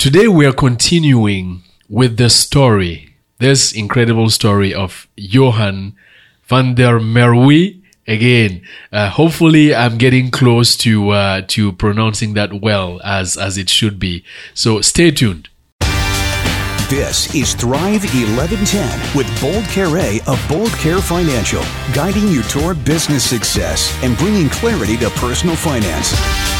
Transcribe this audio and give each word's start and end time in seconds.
Today 0.00 0.28
we 0.28 0.46
are 0.46 0.52
continuing 0.54 1.62
with 1.90 2.16
the 2.16 2.30
story, 2.30 3.16
this 3.36 3.70
incredible 3.70 4.30
story 4.30 4.72
of 4.72 5.06
Johan 5.14 5.94
van 6.44 6.74
der 6.74 7.00
Merwe. 7.00 7.82
Again, 8.08 8.62
uh, 8.90 9.10
hopefully 9.10 9.74
I'm 9.74 9.98
getting 9.98 10.30
close 10.30 10.74
to 10.78 11.10
uh, 11.10 11.42
to 11.48 11.72
pronouncing 11.72 12.32
that 12.32 12.62
well 12.62 12.98
as 13.04 13.36
as 13.36 13.58
it 13.58 13.68
should 13.68 13.98
be. 13.98 14.24
So 14.54 14.80
stay 14.80 15.10
tuned. 15.10 15.50
This 16.88 17.34
is 17.34 17.52
Thrive 17.52 18.00
1110 18.00 19.14
with 19.14 19.28
Bold 19.38 19.64
Care 19.64 19.92
of 20.26 20.40
Bold 20.48 20.72
Care 20.80 21.02
Financial, 21.02 21.62
guiding 21.92 22.26
you 22.28 22.42
toward 22.44 22.82
business 22.86 23.22
success 23.22 23.94
and 24.02 24.16
bringing 24.16 24.48
clarity 24.48 24.96
to 24.96 25.10
personal 25.10 25.56
finance. 25.56 26.59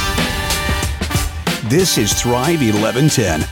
This 1.70 1.98
is 1.98 2.12
Thrive 2.20 2.62
1110. 2.62 3.46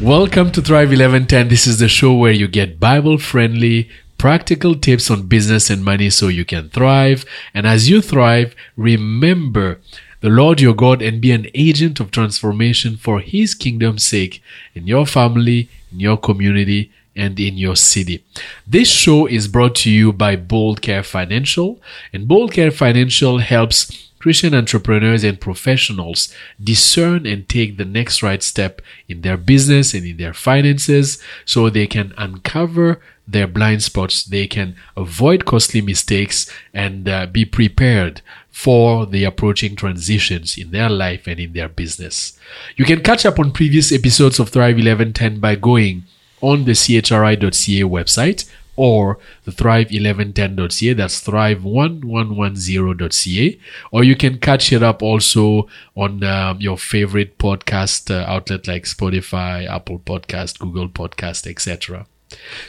Welcome 0.00 0.50
to 0.52 0.62
Thrive 0.62 0.88
1110. 0.88 1.48
This 1.48 1.66
is 1.66 1.78
the 1.78 1.86
show 1.86 2.14
where 2.14 2.32
you 2.32 2.48
get 2.48 2.80
Bible 2.80 3.18
friendly, 3.18 3.90
practical 4.16 4.74
tips 4.74 5.10
on 5.10 5.26
business 5.26 5.68
and 5.68 5.84
money 5.84 6.08
so 6.08 6.28
you 6.28 6.46
can 6.46 6.70
thrive. 6.70 7.26
And 7.52 7.66
as 7.66 7.90
you 7.90 8.00
thrive, 8.00 8.56
remember 8.74 9.82
the 10.22 10.30
Lord 10.30 10.62
your 10.62 10.72
God 10.72 11.02
and 11.02 11.20
be 11.20 11.30
an 11.30 11.48
agent 11.52 12.00
of 12.00 12.10
transformation 12.10 12.96
for 12.96 13.20
His 13.20 13.54
kingdom's 13.54 14.02
sake 14.02 14.42
in 14.74 14.86
your 14.86 15.04
family, 15.04 15.68
in 15.92 16.00
your 16.00 16.16
community, 16.16 16.90
and 17.14 17.38
in 17.38 17.58
your 17.58 17.76
city. 17.76 18.24
This 18.66 18.88
show 18.88 19.26
is 19.26 19.46
brought 19.46 19.74
to 19.76 19.90
you 19.90 20.10
by 20.10 20.36
Bold 20.36 20.80
Care 20.80 21.02
Financial, 21.02 21.82
and 22.14 22.26
Bold 22.26 22.52
Care 22.52 22.70
Financial 22.70 23.40
helps 23.40 24.05
Christian 24.18 24.54
entrepreneurs 24.54 25.24
and 25.24 25.40
professionals 25.40 26.34
discern 26.62 27.26
and 27.26 27.48
take 27.48 27.76
the 27.76 27.84
next 27.84 28.22
right 28.22 28.42
step 28.42 28.80
in 29.08 29.20
their 29.20 29.36
business 29.36 29.94
and 29.94 30.04
in 30.04 30.16
their 30.16 30.34
finances 30.34 31.22
so 31.44 31.68
they 31.68 31.86
can 31.86 32.12
uncover 32.16 33.00
their 33.28 33.46
blind 33.46 33.82
spots, 33.82 34.24
they 34.24 34.46
can 34.46 34.76
avoid 34.96 35.44
costly 35.44 35.80
mistakes 35.80 36.50
and 36.72 37.08
uh, 37.08 37.26
be 37.26 37.44
prepared 37.44 38.22
for 38.50 39.04
the 39.04 39.24
approaching 39.24 39.76
transitions 39.76 40.56
in 40.56 40.70
their 40.70 40.88
life 40.88 41.26
and 41.26 41.38
in 41.40 41.52
their 41.52 41.68
business. 41.68 42.38
You 42.76 42.84
can 42.84 43.02
catch 43.02 43.26
up 43.26 43.38
on 43.38 43.52
previous 43.52 43.92
episodes 43.92 44.38
of 44.38 44.48
Thrive 44.48 44.76
1110 44.76 45.40
by 45.40 45.56
going 45.56 46.04
on 46.40 46.64
the 46.64 46.72
chri.ca 46.72 47.82
website 47.82 48.48
or 48.76 49.18
the 49.44 49.50
thrive1110.ca 49.50 50.92
that's 50.92 51.20
thrive1110.ca 51.22 53.58
or 53.90 54.04
you 54.04 54.14
can 54.14 54.38
catch 54.38 54.72
it 54.72 54.82
up 54.82 55.02
also 55.02 55.66
on 55.96 56.22
um, 56.22 56.60
your 56.60 56.78
favorite 56.78 57.38
podcast 57.38 58.14
uh, 58.14 58.24
outlet 58.30 58.68
like 58.68 58.84
spotify 58.84 59.66
apple 59.68 59.98
podcast 59.98 60.58
google 60.58 60.88
podcast 60.88 61.50
etc 61.50 62.06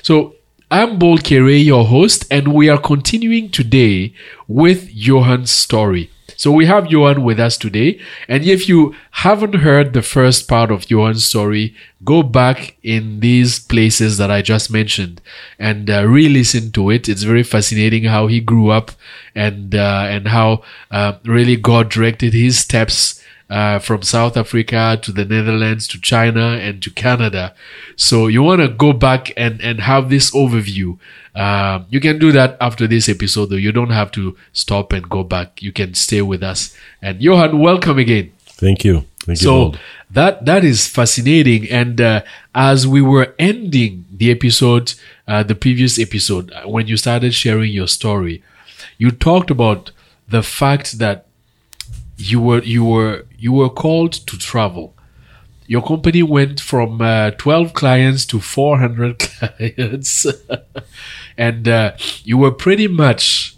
so 0.01 0.33
i'm 0.71 0.97
Bold 0.97 1.23
Kere, 1.23 1.49
your 1.49 1.85
host 1.85 2.25
and 2.31 2.53
we 2.53 2.69
are 2.69 2.79
continuing 2.79 3.49
today 3.49 4.13
with 4.47 4.89
johan's 4.93 5.51
story 5.51 6.09
so 6.37 6.51
we 6.51 6.67
have 6.67 6.91
Johan 6.91 7.23
with 7.23 7.39
us 7.39 7.57
today. 7.57 7.99
And 8.27 8.45
if 8.45 8.69
you 8.69 8.95
haven't 9.09 9.55
heard 9.55 9.93
the 9.93 10.03
first 10.03 10.47
part 10.47 10.71
of 10.71 10.85
Johan's 10.85 11.25
story, 11.25 11.75
go 12.03 12.21
back 12.21 12.77
in 12.83 13.21
these 13.21 13.57
places 13.59 14.19
that 14.19 14.29
I 14.29 14.43
just 14.43 14.71
mentioned 14.71 15.19
and 15.57 15.89
uh, 15.89 16.05
re-listen 16.07 16.71
to 16.73 16.91
it. 16.91 17.09
It's 17.09 17.23
very 17.23 17.41
fascinating 17.41 18.03
how 18.03 18.27
he 18.27 18.39
grew 18.39 18.69
up 18.69 18.91
and 19.33 19.73
uh, 19.73 20.05
and 20.07 20.27
how 20.27 20.61
uh, 20.91 21.13
really 21.25 21.55
God 21.55 21.89
directed 21.89 22.33
his 22.33 22.59
steps 22.59 23.16
uh, 23.49 23.79
from 23.79 24.01
South 24.01 24.35
Africa 24.37 24.99
to 25.01 25.11
the 25.11 25.25
Netherlands 25.25 25.87
to 25.89 26.01
China 26.01 26.57
and 26.61 26.81
to 26.83 26.89
Canada. 26.89 27.53
So 27.95 28.27
you 28.27 28.43
want 28.43 28.61
to 28.61 28.67
go 28.67 28.93
back 28.93 29.31
and, 29.37 29.61
and 29.61 29.81
have 29.81 30.09
this 30.09 30.31
overview. 30.31 30.97
Uh, 31.35 31.83
you 31.89 31.99
can 31.99 32.19
do 32.19 32.31
that 32.31 32.57
after 32.59 32.87
this 32.87 33.07
episode, 33.07 33.47
though. 33.47 33.55
You 33.55 33.71
don't 33.71 33.91
have 33.91 34.11
to 34.13 34.35
stop 34.53 34.91
and 34.91 35.07
go 35.07 35.23
back. 35.23 35.61
You 35.61 35.71
can 35.71 35.93
stay 35.93 36.21
with 36.21 36.43
us. 36.43 36.75
And 37.01 37.21
Johan, 37.21 37.59
welcome 37.59 37.99
again. 37.99 38.33
Thank 38.45 38.83
you. 38.83 39.05
Thank 39.19 39.39
so 39.39 39.67
you. 39.67 39.73
So 39.73 39.79
that 40.09 40.45
that 40.45 40.63
is 40.63 40.87
fascinating. 40.87 41.69
And 41.69 42.01
uh, 42.01 42.23
as 42.55 42.87
we 42.87 43.01
were 43.01 43.35
ending 43.37 44.05
the 44.11 44.31
episode, 44.31 44.93
uh, 45.27 45.43
the 45.43 45.53
previous 45.53 45.99
episode, 45.99 46.51
uh, 46.53 46.67
when 46.67 46.87
you 46.87 46.97
started 46.97 47.33
sharing 47.33 47.71
your 47.71 47.87
story, 47.87 48.43
you 48.97 49.11
talked 49.11 49.51
about 49.51 49.91
the 50.27 50.41
fact 50.41 50.97
that 50.97 51.26
you 52.17 52.41
were 52.41 52.63
you 52.63 52.83
were 52.83 53.25
you 53.37 53.53
were 53.53 53.69
called 53.69 54.13
to 54.13 54.37
travel. 54.37 54.95
Your 55.67 55.81
company 55.85 56.23
went 56.23 56.61
from 56.61 57.01
uh, 57.01 57.31
12 57.31 57.73
clients 57.73 58.25
to 58.27 58.39
400 58.39 59.19
clients, 59.19 60.25
and 61.37 61.67
uh, 61.67 61.91
you 62.23 62.37
were 62.37 62.51
pretty 62.51 62.87
much 62.87 63.57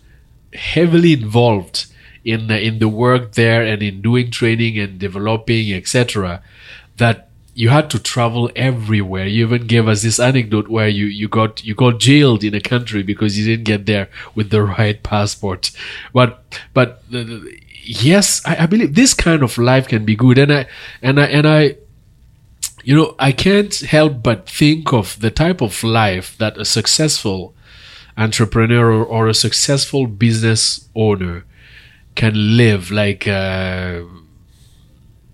heavily 0.53 1.13
involved 1.13 1.85
in 2.25 2.51
uh, 2.51 2.55
in 2.55 2.79
the 2.79 2.89
work 2.89 3.33
there 3.33 3.63
and 3.63 3.81
in 3.81 4.01
doing 4.01 4.31
training 4.31 4.77
and 4.77 4.99
developing, 4.99 5.73
etc. 5.73 6.41
That 6.97 7.29
you 7.53 7.69
had 7.69 7.89
to 7.89 7.99
travel 7.99 8.49
everywhere. 8.55 9.27
You 9.27 9.45
even 9.45 9.67
gave 9.67 9.87
us 9.87 10.01
this 10.01 10.17
anecdote 10.17 10.69
where 10.69 10.87
you, 10.87 11.05
you 11.05 11.27
got 11.27 11.63
you 11.63 11.75
got 11.75 11.99
jailed 11.99 12.43
in 12.43 12.53
a 12.53 12.61
country 12.61 13.03
because 13.03 13.37
you 13.37 13.45
didn't 13.45 13.65
get 13.65 13.85
there 13.85 14.09
with 14.33 14.49
the 14.49 14.63
right 14.77 15.01
passport. 15.03 15.71
But 16.13 16.43
but 16.73 17.03
yes, 17.89 18.45
I, 18.45 18.63
I 18.63 18.65
believe 18.67 18.93
this 18.93 19.13
kind 19.13 19.41
of 19.41 19.57
life 19.57 19.87
can 19.87 20.05
be 20.05 20.15
good, 20.15 20.37
and 20.37 20.53
I 20.53 20.67
and 21.01 21.19
I 21.19 21.25
and 21.25 21.47
I 21.47 21.75
you 22.83 22.95
know, 22.95 23.15
I 23.19 23.31
can't 23.31 23.77
help 23.81 24.23
but 24.23 24.49
think 24.49 24.93
of 24.93 25.19
the 25.19 25.31
type 25.31 25.61
of 25.61 25.83
life 25.83 26.37
that 26.37 26.57
a 26.57 26.65
successful 26.65 27.53
entrepreneur 28.17 28.91
or, 28.91 29.05
or 29.05 29.27
a 29.27 29.33
successful 29.33 30.07
business 30.07 30.87
owner 30.95 31.45
can 32.15 32.57
live, 32.57 32.89
like 32.91 33.27
uh, 33.27 34.01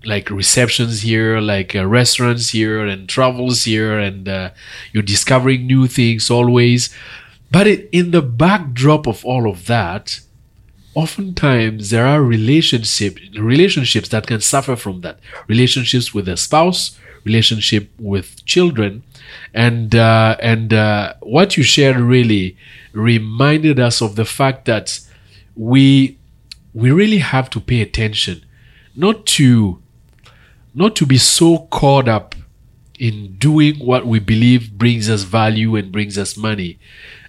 like 0.04 0.30
receptions 0.30 1.02
here, 1.02 1.40
like 1.40 1.74
uh, 1.74 1.86
restaurants 1.86 2.50
here, 2.50 2.84
and 2.84 3.08
travels 3.08 3.64
here, 3.64 3.98
and 3.98 4.28
uh, 4.28 4.50
you're 4.92 5.02
discovering 5.02 5.66
new 5.66 5.86
things 5.86 6.30
always. 6.30 6.94
But 7.50 7.66
it, 7.66 7.88
in 7.92 8.10
the 8.10 8.22
backdrop 8.22 9.06
of 9.06 9.24
all 9.24 9.48
of 9.48 9.66
that, 9.66 10.20
oftentimes 10.96 11.90
there 11.90 12.06
are 12.06 12.22
relationship 12.22 13.18
relationships 13.38 14.08
that 14.08 14.26
can 14.26 14.40
suffer 14.40 14.74
from 14.74 15.02
that. 15.02 15.20
Relationships 15.46 16.12
with 16.12 16.26
a 16.26 16.36
spouse 16.36 16.98
relationship 17.24 17.90
with 17.98 18.44
children 18.44 19.02
and 19.52 19.94
uh, 19.94 20.36
and 20.40 20.72
uh, 20.72 21.12
what 21.20 21.56
you 21.56 21.62
shared 21.62 21.96
really 21.96 22.56
reminded 22.92 23.78
us 23.78 24.00
of 24.00 24.16
the 24.16 24.24
fact 24.24 24.64
that 24.64 24.98
we 25.54 26.16
we 26.72 26.90
really 26.90 27.18
have 27.18 27.50
to 27.50 27.60
pay 27.60 27.80
attention 27.82 28.44
not 28.94 29.26
to 29.26 29.82
not 30.74 30.96
to 30.96 31.04
be 31.04 31.18
so 31.18 31.58
caught 31.70 32.08
up 32.08 32.34
in 32.98 33.36
doing 33.36 33.74
what 33.76 34.06
we 34.06 34.18
believe 34.18 34.72
brings 34.78 35.10
us 35.10 35.22
value 35.22 35.76
and 35.76 35.92
brings 35.92 36.16
us 36.16 36.36
money 36.36 36.78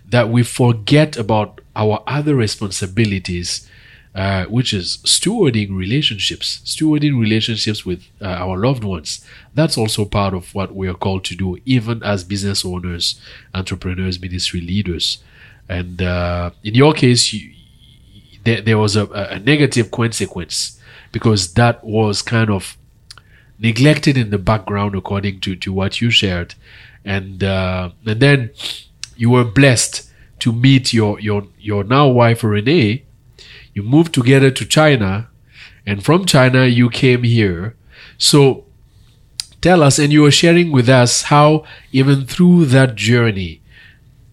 that 0.09 0.29
we 0.29 0.44
forget 0.44 1.18
about 1.18 1.62
our 1.75 2.01
other 2.07 2.35
responsibilities, 2.35 3.68
uh, 4.16 4.45
which 4.45 4.73
is 4.73 4.97
stewarding 4.97 5.75
relationships, 5.78 6.62
stewarding 6.66 7.19
relationships 7.19 7.85
with 7.85 8.03
uh, 8.22 8.25
our 8.25 8.57
loved 8.57 8.84
ones. 8.84 9.23
That's 9.53 9.78
also 9.78 10.06
part 10.06 10.34
of 10.34 10.53
what 10.56 10.73
we 10.75 10.88
are 10.88 10.94
called 10.94 11.23
to 11.25 11.35
do, 11.35 11.57
even 11.66 12.01
as 12.03 12.23
business 12.23 12.66
owners, 12.66 13.19
entrepreneurs, 13.53 14.19
ministry 14.19 14.62
leaders. 14.62 15.19
And 15.69 16.01
uh, 16.01 16.51
in 16.63 16.73
your 16.73 16.94
case, 16.94 17.34
you, 17.34 17.53
there, 18.44 18.62
there 18.62 18.78
was 18.78 18.96
a, 18.96 19.06
a 19.07 19.40
negative 19.40 19.91
consequence 19.91 20.79
because 21.12 21.53
that 21.53 21.84
was 21.84 22.22
kind 22.22 22.50
of 22.50 22.78
neglected 23.59 24.17
in 24.17 24.29
the 24.29 24.38
background 24.38 24.96
according 24.96 25.40
to, 25.41 25.56
to 25.56 25.73
what 25.73 25.99
you 25.99 26.09
shared 26.09 26.55
and 27.03 27.43
uh, 27.43 27.90
and 28.05 28.20
then 28.20 28.52
you 29.16 29.29
were 29.29 29.43
blessed 29.43 30.06
to 30.39 30.51
meet 30.51 30.93
your 30.93 31.19
your 31.19 31.47
your 31.59 31.84
now 31.84 32.07
wife 32.07 32.43
Renee. 32.43 33.03
You 33.73 33.84
moved 33.84 34.13
together 34.13 34.51
to 34.51 34.66
China, 34.66 35.29
and 35.85 36.03
from 36.03 36.25
China 36.25 36.66
you 36.66 36.89
came 36.89 37.23
here. 37.23 37.75
So 38.17 38.66
tell 39.61 39.84
us, 39.84 39.99
and 39.99 40.11
you 40.11 40.22
were 40.23 40.31
sharing 40.31 40.72
with 40.72 40.89
us 40.89 41.23
how 41.23 41.63
even 41.91 42.25
through 42.25 42.66
that 42.66 42.95
journey 42.95 43.61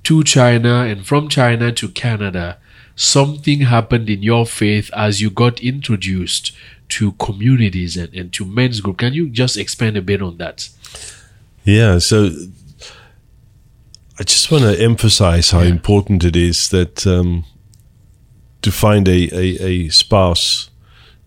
to 0.04 0.22
China 0.22 0.84
and 0.84 1.06
from 1.06 1.28
China 1.28 1.72
to 1.72 1.88
Canada, 1.88 2.58
something 2.96 3.62
happened 3.62 4.08
in 4.08 4.22
your 4.22 4.46
faith 4.46 4.90
as 4.94 5.20
you 5.20 5.30
got 5.30 5.60
introduced 5.60 6.52
to 6.88 7.12
communities 7.12 7.96
and, 7.96 8.14
and 8.14 8.32
to 8.32 8.44
men's 8.44 8.80
group. 8.80 8.98
Can 8.98 9.14
you 9.14 9.28
just 9.28 9.56
expand 9.56 9.96
a 9.96 10.02
bit 10.02 10.22
on 10.22 10.36
that? 10.38 10.68
Yeah, 11.64 11.98
so 11.98 12.30
I 14.18 14.22
just 14.22 14.50
want 14.50 14.64
to 14.64 14.80
emphasize 14.80 15.50
how 15.50 15.62
yeah. 15.62 15.70
important 15.70 16.24
it 16.24 16.36
is 16.36 16.68
that 16.68 17.06
um, 17.06 17.44
to 18.62 18.70
find 18.70 19.08
a, 19.08 19.28
a, 19.34 19.66
a, 19.66 19.88
spouse 19.88 20.70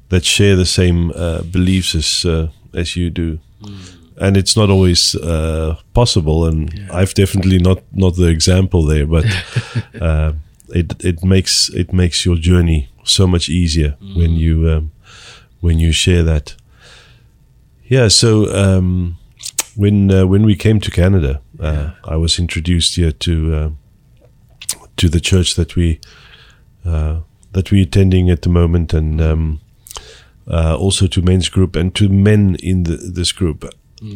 that 0.09 0.23
share 0.23 0.55
the 0.55 0.65
same 0.65 1.11
uh, 1.11 1.41
beliefs 1.41 1.95
as 1.95 2.25
uh, 2.25 2.47
as 2.73 2.95
you 2.95 3.09
do. 3.09 3.39
Mm. 3.61 3.97
and 4.19 4.37
it's 4.37 4.55
not 4.57 4.69
always 4.69 5.15
uh, 5.15 5.77
possible. 5.93 6.45
And 6.45 6.87
I've 6.91 7.13
definitely 7.13 7.59
not 7.59 7.83
not 7.91 8.15
the 8.15 8.27
example 8.27 8.83
there, 8.83 9.05
but 9.05 9.25
uh, 10.01 10.33
it 10.69 11.03
it 11.03 11.23
makes 11.23 11.69
it 11.69 11.93
makes 11.93 12.25
your 12.25 12.35
journey 12.35 12.89
so 13.03 13.27
much 13.27 13.49
easier 13.49 13.95
when 14.15 14.31
you 14.31 14.69
um, 14.69 14.91
when 15.61 15.79
you 15.79 15.91
share 15.91 16.23
that. 16.23 16.55
Yeah. 17.85 18.09
So 18.09 18.51
um, 18.53 19.17
when 19.75 20.11
uh, 20.11 20.25
when 20.25 20.45
we 20.45 20.55
came 20.55 20.79
to 20.79 20.91
Canada, 20.91 21.41
uh, 21.59 21.91
I 22.03 22.15
was 22.15 22.39
introduced 22.39 22.95
here 22.95 23.11
to 23.11 23.55
uh, 23.55 23.69
to 24.97 25.09
the 25.09 25.19
church 25.19 25.55
that 25.55 25.75
we 25.75 25.99
uh, 26.85 27.21
that 27.53 27.71
we're 27.71 27.83
attending 27.83 28.29
at 28.29 28.41
the 28.41 28.49
moment, 28.49 28.93
and 28.93 29.21
um, 29.21 29.59
uh, 30.49 30.75
also 30.77 31.07
to 31.07 31.21
men's 31.21 31.49
group 31.49 31.75
and 31.75 31.93
to 31.95 32.09
men 32.09 32.55
in 32.63 32.83
the, 32.83 32.97
this 32.97 33.31
group. 33.31 33.65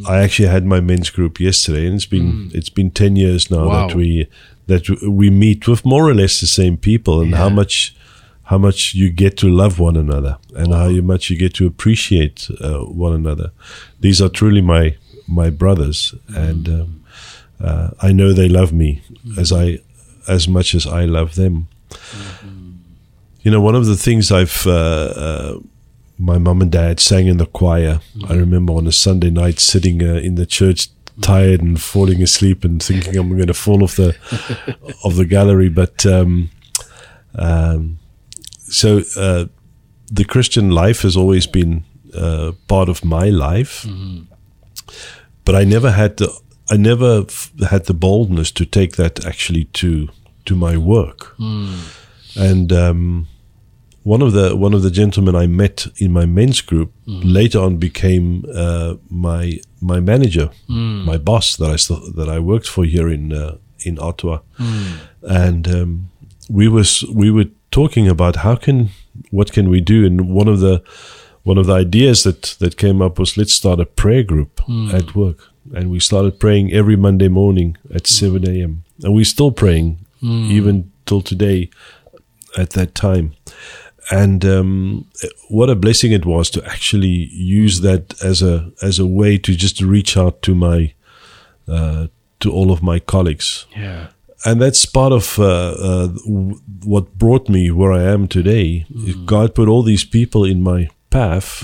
I 0.07 0.19
actually 0.19 0.47
had 0.49 0.63
my 0.65 0.79
men's 0.79 1.09
group 1.09 1.39
yesterday, 1.39 1.87
and 1.87 1.95
it's 1.95 2.05
been 2.05 2.51
it's 2.53 2.69
been 2.69 2.91
ten 2.91 3.15
years 3.15 3.49
now 3.49 3.67
Wow. 3.67 3.87
that 3.87 3.95
we 3.95 4.27
that 4.67 4.87
we 5.07 5.29
meet 5.31 5.67
with 5.67 5.83
more 5.85 6.07
or 6.07 6.13
less 6.13 6.39
the 6.39 6.47
same 6.47 6.77
people, 6.77 7.19
and 7.21 7.33
how 7.35 7.49
much 7.49 7.95
how 8.43 8.59
much 8.59 8.93
you 8.93 9.09
get 9.11 9.37
to 9.37 9.47
love 9.47 9.79
one 9.79 9.97
another, 9.97 10.37
and 10.55 10.73
how 10.73 10.89
much 11.01 11.29
you 11.31 11.37
get 11.39 11.53
to 11.55 11.65
appreciate 11.65 12.47
uh, 12.61 12.79
one 12.79 13.13
another. 13.13 13.51
These 13.99 14.21
are 14.21 14.29
truly 14.29 14.61
my 14.61 14.95
my 15.27 15.49
brothers, 15.49 16.13
and 16.35 16.67
um, 16.69 17.00
uh, 17.63 17.91
I 18.01 18.11
know 18.11 18.33
they 18.33 18.49
love 18.49 18.73
me 18.73 19.01
as 19.37 19.51
I 19.51 19.79
as 20.27 20.47
much 20.47 20.75
as 20.75 20.85
I 20.85 21.05
love 21.05 21.35
them. 21.35 21.67
You 23.41 23.51
know, 23.51 23.61
one 23.61 23.75
of 23.75 23.85
the 23.85 23.95
things 23.95 24.31
I've 24.31 24.65
uh, 24.67 25.13
uh, 25.15 25.59
my 26.17 26.37
mum 26.37 26.61
and 26.61 26.71
dad 26.71 26.99
sang 26.99 27.27
in 27.27 27.37
the 27.37 27.47
choir. 27.47 27.99
I 28.27 28.35
remember 28.35 28.73
on 28.73 28.87
a 28.87 28.91
Sunday 28.91 29.31
night 29.31 29.59
sitting 29.59 30.03
uh, 30.03 30.15
in 30.15 30.35
the 30.35 30.45
church, 30.45 30.89
tired 31.21 31.61
and 31.61 31.81
falling 31.81 32.21
asleep, 32.21 32.63
and 32.63 32.81
thinking 32.81 33.17
I'm 33.17 33.29
going 33.35 33.47
to 33.47 33.53
fall 33.53 33.83
off 33.83 33.95
the 33.95 34.15
of 35.03 35.15
the 35.15 35.25
gallery. 35.25 35.69
But 35.69 36.05
um, 36.05 36.51
um, 37.35 37.97
so 38.59 39.01
uh, 39.17 39.45
the 40.11 40.25
Christian 40.25 40.69
life 40.69 41.01
has 41.01 41.17
always 41.17 41.47
been 41.47 41.83
uh, 42.15 42.51
part 42.67 42.89
of 42.89 43.03
my 43.03 43.29
life, 43.29 43.87
but 45.45 45.55
I 45.55 45.63
never 45.63 45.91
had 45.91 46.17
the 46.17 46.31
I 46.73 46.77
never 46.77 47.21
f- 47.27 47.51
had 47.69 47.85
the 47.85 47.93
boldness 47.93 48.51
to 48.51 48.65
take 48.65 48.95
that 48.95 49.25
actually 49.25 49.65
to 49.73 50.07
to 50.45 50.55
my 50.55 50.77
work, 50.77 51.35
and. 52.35 52.71
Um, 52.71 53.27
one 54.03 54.23
of 54.23 54.31
the 54.33 54.55
one 54.55 54.73
of 54.75 54.81
the 54.81 54.89
gentlemen 54.89 55.35
I 55.35 55.47
met 55.47 55.85
in 55.97 56.11
my 56.11 56.25
men's 56.25 56.61
group 56.61 56.89
later 57.05 57.59
on 57.59 57.77
became 57.77 58.43
uh, 58.55 58.95
my 59.09 59.59
my 59.79 59.99
manager, 59.99 60.49
my 61.05 61.17
boss 61.19 61.55
that 61.57 61.69
I 61.69 61.77
still, 61.77 62.01
that 62.15 62.27
I 62.27 62.39
worked 62.39 62.67
for 62.67 62.83
here 62.85 63.13
in 63.13 63.31
uh, 63.31 63.57
in 63.85 63.99
Ottawa, 63.99 64.39
and 65.21 65.67
um, 65.67 66.09
we 66.49 66.67
was 66.67 67.03
we 67.13 67.29
were 67.31 67.49
talking 67.69 68.07
about 68.09 68.35
how 68.37 68.55
can 68.55 68.89
what 69.29 69.51
can 69.53 69.69
we 69.69 69.81
do, 69.81 70.03
and 70.05 70.29
one 70.35 70.47
of 70.51 70.59
the 70.61 70.81
one 71.43 71.59
of 71.59 71.67
the 71.67 71.73
ideas 71.73 72.23
that 72.23 72.55
that 72.59 72.77
came 72.77 73.05
up 73.05 73.19
was 73.19 73.37
let's 73.37 73.53
start 73.53 73.79
a 73.79 73.85
prayer 73.85 74.23
group 74.23 74.61
at 74.95 75.13
work, 75.15 75.37
and 75.75 75.89
we 75.91 75.99
started 75.99 76.39
praying 76.39 76.71
every 76.73 76.95
Monday 76.95 77.27
morning 77.29 77.77
at 77.93 78.07
seven 78.07 78.47
a.m. 78.47 78.83
and 79.03 79.13
we're 79.13 79.25
still 79.25 79.51
praying 79.51 79.97
even 80.23 80.91
till 81.05 81.21
today 81.21 81.69
at 82.57 82.69
that 82.71 82.93
time 82.93 83.33
and 84.11 84.43
um, 84.45 85.05
what 85.49 85.69
a 85.69 85.75
blessing 85.75 86.11
it 86.11 86.25
was 86.25 86.49
to 86.51 86.63
actually 86.65 87.29
use 87.63 87.81
that 87.81 88.13
as 88.23 88.41
a 88.43 88.71
as 88.83 88.99
a 88.99 89.05
way 89.05 89.37
to 89.39 89.55
just 89.55 89.81
reach 89.81 90.15
out 90.17 90.41
to 90.43 90.53
my 90.53 90.93
uh, 91.67 92.07
to 92.39 92.51
all 92.51 92.71
of 92.71 92.81
my 92.83 92.99
colleagues 92.99 93.65
Yeah. 93.75 94.07
and 94.45 94.61
that's 94.61 94.85
part 94.85 95.13
of 95.13 95.37
uh, 95.39 95.43
uh, 95.89 96.07
w- 96.25 96.59
what 96.83 97.17
brought 97.17 97.49
me 97.49 97.71
where 97.71 97.91
I 97.93 98.03
am 98.13 98.27
today. 98.27 98.85
God 99.25 99.53
put 99.55 99.67
all 99.69 99.83
these 99.83 100.03
people 100.05 100.43
in 100.45 100.61
my 100.63 100.89
path, 101.09 101.63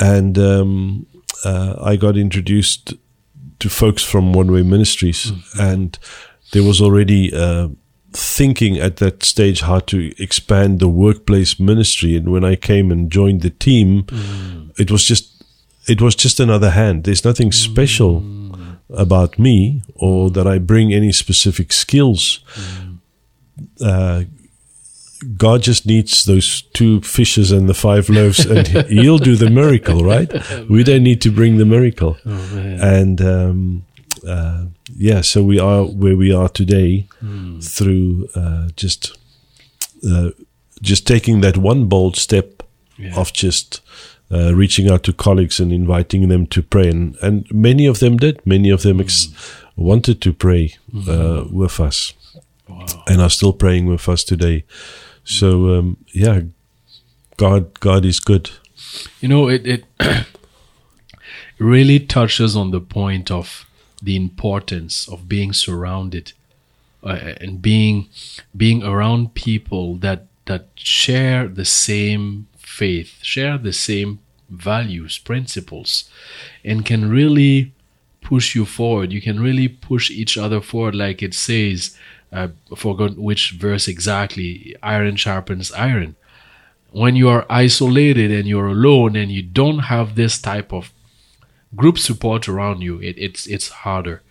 and 0.00 0.38
um, 0.38 1.06
uh, 1.44 1.74
I 1.92 1.96
got 1.96 2.16
introduced 2.16 2.94
to 3.58 3.68
folks 3.68 4.02
from 4.02 4.32
One 4.32 4.52
Way 4.52 4.62
Ministries, 4.62 5.32
and 5.58 5.98
there 6.52 6.62
was 6.62 6.80
already 6.80 7.34
uh, 7.34 7.68
thinking 8.12 8.78
at 8.78 8.96
that 8.96 9.22
stage 9.22 9.60
how 9.60 9.80
to 9.80 10.12
expand 10.22 10.80
the 10.80 10.88
workplace 10.88 11.60
ministry. 11.60 12.16
And 12.16 12.30
when 12.30 12.44
I 12.44 12.56
came 12.56 12.90
and 12.90 13.10
joined 13.10 13.42
the 13.42 13.50
team, 13.50 14.06
it 14.78 14.90
was 14.90 15.04
just 15.04 15.42
it 15.88 16.00
was 16.00 16.14
just 16.14 16.40
another 16.40 16.70
hand. 16.70 17.04
There's 17.04 17.24
nothing 17.24 17.52
special 17.52 18.22
about 18.90 19.38
me 19.38 19.82
or 19.94 20.30
that 20.30 20.46
I 20.46 20.58
bring 20.58 20.92
any 20.92 21.12
specific 21.12 21.72
skills. 21.72 22.40
Uh, 23.80 24.24
God 25.36 25.62
just 25.62 25.84
needs 25.86 26.24
those 26.24 26.62
two 26.72 27.00
fishes 27.00 27.50
and 27.52 27.68
the 27.68 27.74
five 27.74 28.08
loaves, 28.08 28.46
and 28.46 28.66
He'll 28.88 29.18
do 29.18 29.36
the 29.36 29.50
miracle, 29.50 30.04
right? 30.04 30.30
We 30.68 30.84
don't 30.84 31.02
need 31.02 31.20
to 31.22 31.30
bring 31.30 31.58
the 31.58 31.64
miracle. 31.66 32.16
and 32.24 33.20
um, 33.20 33.84
uh, 34.26 34.66
yeah, 34.96 35.22
so 35.22 35.42
we 35.42 35.58
are 35.60 35.84
where 35.84 36.16
we 36.16 36.32
are 36.34 36.48
today 36.48 37.06
through 37.60 38.28
uh, 38.34 38.68
just 38.76 39.18
uh, 40.08 40.30
just 40.82 41.06
taking 41.06 41.40
that 41.42 41.56
one 41.56 41.86
bold 41.88 42.16
step 42.16 42.62
Yeah. 42.98 43.16
of 43.20 43.32
just 43.32 43.80
uh, 44.30 44.52
reaching 44.58 44.90
out 44.90 45.02
to 45.02 45.12
colleagues 45.12 45.60
and 45.60 45.72
inviting 45.72 46.28
them 46.28 46.46
to 46.46 46.62
pray, 46.62 46.88
and 46.90 47.16
and 47.22 47.46
many 47.52 47.88
of 47.88 47.98
them 47.98 48.16
did. 48.16 48.40
Many 48.44 48.70
of 48.72 48.82
them 48.82 49.00
ex- 49.00 49.28
wanted 49.76 50.20
to 50.20 50.32
pray 50.32 50.74
uh, 51.08 51.44
with 51.50 51.80
us, 51.80 52.14
and 53.06 53.20
are 53.20 53.30
still 53.30 53.52
praying 53.52 53.88
with 53.90 54.08
us 54.08 54.24
today. 54.24 54.64
So 55.28 55.78
um, 55.78 55.98
yeah, 56.14 56.40
God 57.36 57.78
God 57.80 58.04
is 58.04 58.18
good. 58.18 58.50
You 59.20 59.28
know, 59.28 59.48
it, 59.48 59.66
it 59.66 59.84
really 61.58 62.00
touches 62.00 62.56
on 62.56 62.70
the 62.70 62.80
point 62.80 63.30
of 63.30 63.66
the 64.02 64.16
importance 64.16 65.06
of 65.08 65.28
being 65.28 65.52
surrounded 65.52 66.32
uh, 67.02 67.34
and 67.40 67.60
being 67.60 68.08
being 68.56 68.82
around 68.82 69.34
people 69.34 69.96
that 69.96 70.26
that 70.46 70.68
share 70.76 71.46
the 71.46 71.64
same 71.64 72.46
faith, 72.56 73.18
share 73.22 73.58
the 73.58 73.72
same 73.72 74.20
values, 74.48 75.18
principles, 75.18 76.08
and 76.64 76.86
can 76.86 77.10
really 77.10 77.74
push 78.22 78.54
you 78.54 78.64
forward. 78.64 79.12
You 79.12 79.20
can 79.20 79.40
really 79.40 79.68
push 79.68 80.10
each 80.10 80.38
other 80.38 80.60
forward, 80.62 80.94
like 80.94 81.22
it 81.22 81.34
says. 81.34 81.96
I 82.32 82.50
forgot 82.76 83.16
which 83.16 83.52
verse 83.52 83.88
exactly. 83.88 84.76
Iron 84.82 85.16
sharpens 85.16 85.72
iron 85.72 86.16
when 86.90 87.16
you 87.16 87.28
are 87.28 87.46
isolated 87.50 88.30
and 88.30 88.46
you're 88.46 88.68
alone 88.68 89.16
and 89.16 89.30
you 89.30 89.42
don't 89.42 89.80
have 89.80 90.14
this 90.14 90.40
type 90.40 90.72
of 90.72 90.92
group 91.76 91.98
support 91.98 92.48
around 92.48 92.80
you, 92.80 92.98
it, 93.00 93.16
it's 93.18 93.46
it's 93.46 93.68
harder. 93.68 94.22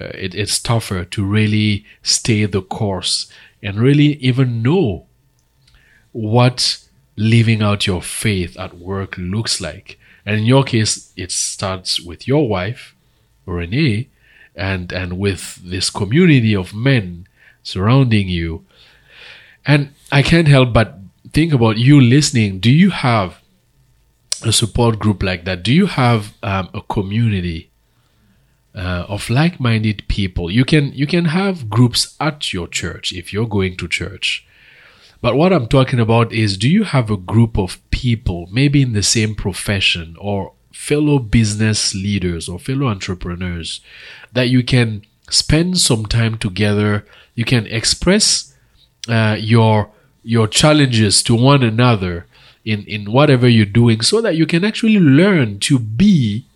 Uh, 0.00 0.06
it, 0.06 0.34
it's 0.34 0.58
tougher 0.58 1.04
to 1.04 1.24
really 1.24 1.84
stay 2.02 2.44
the 2.46 2.60
course 2.60 3.30
and 3.62 3.78
really 3.78 4.14
even 4.16 4.62
know 4.62 5.06
what 6.12 6.78
living 7.16 7.62
out 7.62 7.86
your 7.86 8.02
faith 8.02 8.58
at 8.58 8.76
work 8.76 9.16
looks 9.16 9.60
like. 9.60 9.98
And 10.26 10.40
in 10.40 10.44
your 10.44 10.64
case, 10.64 11.12
it 11.16 11.30
starts 11.30 12.00
with 12.00 12.26
your 12.26 12.48
wife, 12.48 12.94
Renee, 13.46 14.08
and 14.54 14.92
and 14.92 15.18
with 15.18 15.56
this 15.64 15.90
community 15.90 16.54
of 16.54 16.74
men 16.74 17.26
surrounding 17.64 18.28
you. 18.28 18.64
And 19.66 19.92
I 20.12 20.22
can't 20.22 20.46
help 20.46 20.72
but 20.72 20.98
think 21.32 21.52
about 21.52 21.78
you 21.78 22.00
listening. 22.00 22.60
Do 22.60 22.70
you 22.70 22.90
have 22.90 23.40
a 24.44 24.52
support 24.52 24.98
group 25.00 25.22
like 25.22 25.44
that? 25.46 25.64
Do 25.64 25.74
you 25.74 25.86
have 25.86 26.34
um, 26.42 26.68
a 26.72 26.82
community 26.82 27.70
uh, 28.74 29.06
of 29.08 29.28
like-minded 29.30 30.04
people? 30.06 30.50
You 30.50 30.64
can 30.64 30.92
you 30.92 31.06
can 31.06 31.26
have 31.26 31.68
groups 31.68 32.14
at 32.20 32.52
your 32.52 32.68
church 32.68 33.12
if 33.12 33.32
you're 33.32 33.48
going 33.48 33.76
to 33.78 33.88
church. 33.88 34.46
But 35.20 35.36
what 35.36 35.54
I'm 35.54 35.68
talking 35.68 36.00
about 36.00 36.32
is 36.32 36.58
do 36.58 36.68
you 36.68 36.84
have 36.84 37.10
a 37.10 37.16
group 37.16 37.58
of 37.58 37.80
people, 37.90 38.46
maybe 38.52 38.82
in 38.82 38.92
the 38.92 39.02
same 39.02 39.34
profession 39.34 40.16
or 40.18 40.52
fellow 40.70 41.18
business 41.18 41.94
leaders 41.94 42.46
or 42.46 42.58
fellow 42.58 42.88
entrepreneurs, 42.88 43.80
that 44.34 44.50
you 44.50 44.62
can 44.62 45.02
spend 45.30 45.78
some 45.78 46.04
time 46.04 46.36
together? 46.36 47.06
You 47.34 47.44
can 47.44 47.66
express 47.66 48.54
uh, 49.08 49.36
your 49.38 49.90
your 50.22 50.48
challenges 50.48 51.22
to 51.24 51.34
one 51.34 51.62
another 51.62 52.26
in 52.64 52.84
in 52.84 53.12
whatever 53.12 53.48
you're 53.48 53.66
doing, 53.66 54.00
so 54.00 54.20
that 54.20 54.36
you 54.36 54.46
can 54.46 54.64
actually 54.64 54.98
learn 54.98 55.58
to 55.60 55.78
be 55.78 56.46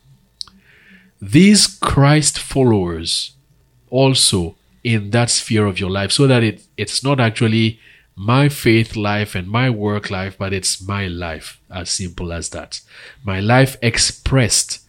these 1.21 1.67
Christ 1.67 2.39
followers 2.39 3.33
also 3.91 4.55
in 4.85 5.11
that 5.11 5.31
sphere 5.31 5.67
of 5.67 5.81
your 5.81 5.91
life, 5.91 6.13
so 6.13 6.27
that 6.27 6.43
it 6.43 6.63
it's 6.77 7.03
not 7.03 7.21
actually 7.21 7.81
my 8.17 8.49
faith 8.49 8.97
life 8.97 9.35
and 9.35 9.49
my 9.49 9.71
work 9.71 10.11
life, 10.11 10.37
but 10.39 10.53
it's 10.53 10.83
my 10.83 11.07
life, 11.07 11.61
as 11.71 11.91
simple 11.91 12.33
as 12.33 12.49
that. 12.51 12.81
My 13.23 13.41
life 13.41 13.77
expressed 13.81 14.81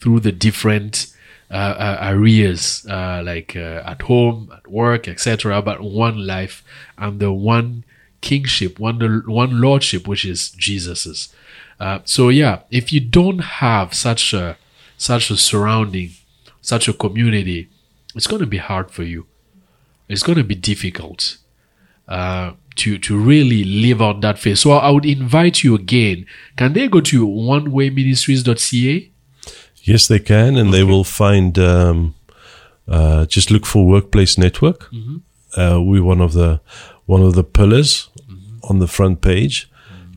through 0.00 0.20
the 0.20 0.32
different 0.32 1.06
uh, 1.50 1.54
uh, 1.54 1.98
areas, 2.00 2.84
uh, 2.90 3.22
like 3.24 3.54
uh, 3.54 3.82
at 3.86 4.02
home, 4.02 4.50
at 4.56 4.66
work, 4.66 5.06
etc., 5.06 5.62
but 5.62 5.80
one 5.80 6.26
life 6.26 6.64
and 6.98 7.20
the 7.20 7.32
one 7.32 7.84
kingship, 8.20 8.78
one 8.80 9.22
one 9.26 9.60
lordship, 9.60 10.08
which 10.08 10.24
is 10.24 10.50
Jesus's. 10.50 11.32
Uh, 11.78 12.00
so 12.04 12.28
yeah, 12.30 12.60
if 12.70 12.92
you 12.92 13.00
don't 13.00 13.38
have 13.38 13.94
such 13.94 14.34
a 14.34 14.56
such 14.98 15.30
a 15.30 15.36
surrounding, 15.36 16.10
such 16.60 16.88
a 16.88 16.92
community, 16.92 17.68
it's 18.14 18.26
going 18.26 18.40
to 18.40 18.46
be 18.46 18.58
hard 18.58 18.90
for 18.90 19.02
you. 19.02 19.26
It's 20.08 20.22
going 20.22 20.38
to 20.38 20.44
be 20.44 20.54
difficult 20.54 21.36
uh, 22.08 22.52
to 22.76 22.98
to 22.98 23.18
really 23.18 23.62
live 23.62 24.00
out 24.00 24.20
that 24.22 24.38
faith. 24.38 24.58
So 24.58 24.72
I 24.72 24.90
would 24.90 25.06
invite 25.06 25.62
you 25.62 25.74
again. 25.74 26.26
Can 26.56 26.72
they 26.72 26.88
go 26.88 27.00
to 27.02 27.26
onewayministries.ca? 27.26 29.12
Yes, 29.86 30.08
they 30.08 30.18
can, 30.18 30.56
and 30.56 30.72
they 30.72 30.82
will 30.84 31.04
find. 31.04 31.58
Um, 31.58 32.14
uh, 32.88 33.26
just 33.26 33.50
look 33.50 33.66
for 33.66 33.84
Workplace 33.86 34.38
Network. 34.38 34.90
Uh, 35.56 35.80
we're 35.82 36.04
one 36.04 36.20
of 36.20 36.32
the 36.32 36.60
one 37.06 37.22
of 37.22 37.34
the 37.34 37.44
pillars 37.44 38.08
on 38.68 38.78
the 38.78 38.86
front 38.86 39.20
page. 39.20 39.68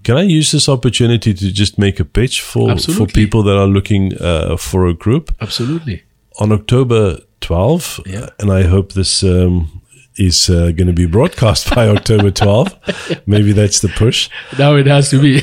Can 0.03 0.17
I 0.17 0.23
use 0.23 0.51
this 0.51 0.69
opportunity 0.69 1.33
to 1.33 1.51
just 1.51 1.77
make 1.77 1.99
a 1.99 2.05
pitch 2.05 2.41
for 2.41 2.77
for 2.77 3.05
people 3.07 3.43
that 3.43 3.57
are 3.57 3.67
looking 3.67 4.13
uh, 4.21 4.57
for 4.57 4.87
a 4.87 4.93
group 4.93 5.31
Absolutely. 5.41 6.03
on 6.39 6.51
October 6.51 7.19
12? 7.41 7.99
Yeah. 8.05 8.29
and 8.39 8.51
I 8.51 8.63
hope 8.63 8.93
this 8.93 9.23
um, 9.23 9.81
is 10.19 10.49
uh, 10.49 10.71
going 10.71 10.87
to 10.87 10.93
be 10.93 11.05
broadcast 11.05 11.73
by 11.73 11.87
October 11.95 12.29
12th. 12.31 13.21
Maybe 13.25 13.51
that's 13.53 13.79
the 13.79 13.87
push. 13.89 14.29
Now 14.57 14.75
it 14.75 14.85
has 14.87 15.09
to 15.09 15.19
be. 15.21 15.41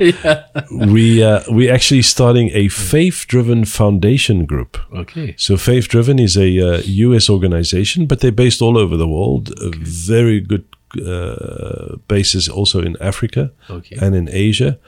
yeah. 0.24 0.44
We 0.70 1.22
uh, 1.22 1.42
we 1.52 1.68
actually 1.70 2.02
starting 2.02 2.50
a 2.54 2.68
faith 2.68 3.26
driven 3.28 3.64
foundation 3.64 4.46
group. 4.46 4.78
Okay. 4.94 5.34
So 5.36 5.56
Faith 5.56 5.88
Driven 5.88 6.18
is 6.18 6.36
a 6.36 6.48
uh, 6.60 6.82
U.S. 6.84 7.28
organization, 7.30 8.06
but 8.06 8.20
they're 8.20 8.32
based 8.32 8.62
all 8.62 8.76
over 8.78 8.96
the 8.96 9.08
world. 9.08 9.52
A 9.60 9.70
very 9.76 10.40
good 10.40 10.64
uh, 11.06 11.96
basis 12.08 12.48
also 12.48 12.80
in 12.82 12.96
Africa 13.00 13.52
Okay. 13.68 13.96
and 14.00 14.14
in 14.14 14.28
Asia. 14.30 14.78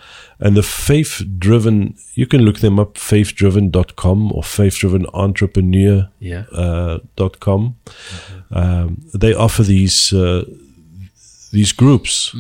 And 0.45 0.57
the 0.57 0.63
Faith 0.63 1.23
Driven, 1.39 1.95
you 2.15 2.27
can 2.27 2.41
look 2.43 2.59
them 2.59 2.81
up, 2.81 2.95
faithdriven.com 2.95 4.33
or 4.33 4.43
faithdrivenentrepreneur.com. 4.43 6.09
Yeah. 6.21 6.45
Uh, 6.53 6.99
dot 7.17 7.39
com. 7.41 7.77
um, 8.51 8.97
they 9.15 9.35
offer 9.35 9.63
these 9.63 10.13
uh, 10.13 10.45
these 11.53 11.73
groups, 11.73 12.35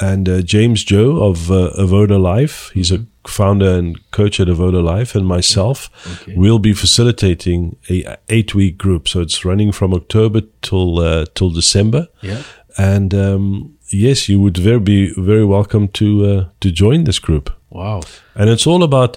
and 0.00 0.28
uh, 0.28 0.42
James 0.42 0.82
Joe 0.84 1.22
of 1.22 1.50
uh, 1.52 1.70
Avoda 1.78 2.18
Life, 2.20 2.70
he's 2.74 2.90
a 2.90 3.06
founder 3.26 3.70
and 3.78 3.96
coach 4.10 4.40
at 4.40 4.48
Avoda 4.48 4.82
Life, 4.82 5.14
and 5.14 5.24
myself, 5.26 5.88
Okay. 6.22 6.34
we'll 6.36 6.58
be 6.58 6.72
facilitating 6.74 7.76
a 7.88 8.16
eight 8.28 8.54
week 8.54 8.76
group. 8.76 9.06
So 9.08 9.20
it's 9.20 9.44
running 9.44 9.70
from 9.72 9.94
October 9.94 10.42
till 10.62 10.98
uh, 10.98 11.26
till 11.34 11.50
December, 11.50 12.08
Yeah. 12.22 12.42
and 12.76 13.14
um, 13.14 13.75
yes, 13.90 14.28
you 14.28 14.40
would 14.40 14.56
very 14.56 14.80
be 14.80 15.12
very 15.16 15.44
welcome 15.44 15.88
to 15.88 16.06
uh, 16.26 16.44
to 16.60 16.70
join 16.70 17.04
this 17.04 17.18
group. 17.18 17.50
Wow. 17.70 18.00
And 18.34 18.50
it's 18.50 18.66
all 18.66 18.82
about 18.82 19.16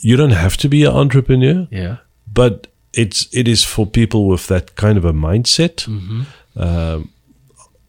you 0.00 0.16
don't 0.16 0.32
have 0.34 0.56
to 0.58 0.68
be 0.68 0.84
an 0.84 0.92
entrepreneur 0.92 1.66
Yeah. 1.70 1.96
but 2.26 2.66
it's 2.92 3.28
it 3.32 3.48
is 3.48 3.64
for 3.64 3.86
people 3.86 4.26
with 4.26 4.46
that 4.48 4.74
kind 4.76 4.98
of 4.98 5.04
a 5.04 5.12
mindset. 5.12 5.86
Um, 6.56 7.08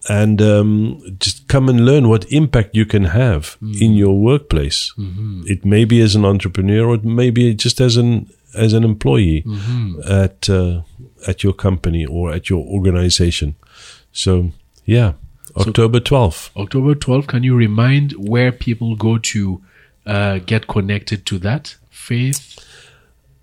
and 0.09 0.41
um, 0.41 1.01
just 1.19 1.47
come 1.47 1.69
and 1.69 1.85
learn 1.85 2.09
what 2.09 2.25
impact 2.31 2.75
you 2.75 2.85
can 2.85 3.05
have 3.05 3.57
in 3.81 3.93
your 3.93 4.19
workplace. 4.19 4.93
It 5.45 5.63
may 5.65 5.85
be 5.85 6.01
as 6.01 6.15
an 6.15 6.25
entrepreneur 6.25 6.85
or 6.89 6.95
it 6.95 7.05
may 7.05 7.31
be 7.31 7.53
just 7.55 7.79
as 7.81 7.97
an 7.97 8.27
as 8.53 8.73
an 8.73 8.83
employee 8.83 9.43
at 10.05 10.50
uh, 10.50 10.81
at 11.27 11.41
your 11.43 11.53
company 11.53 12.05
or 12.05 12.33
at 12.33 12.50
your 12.50 12.65
organization. 12.65 13.55
So 14.12 14.51
yeah 14.85 15.13
october 15.55 16.00
12th 16.00 16.50
October 16.57 16.95
12th, 16.95 17.27
can 17.27 17.43
you 17.43 17.55
remind 17.55 18.12
where 18.13 18.51
people 18.51 18.95
go 18.95 19.17
to 19.17 19.62
uh, 20.05 20.39
get 20.45 20.67
connected 20.67 21.25
to 21.25 21.38
that 21.39 21.75
faith? 21.89 22.60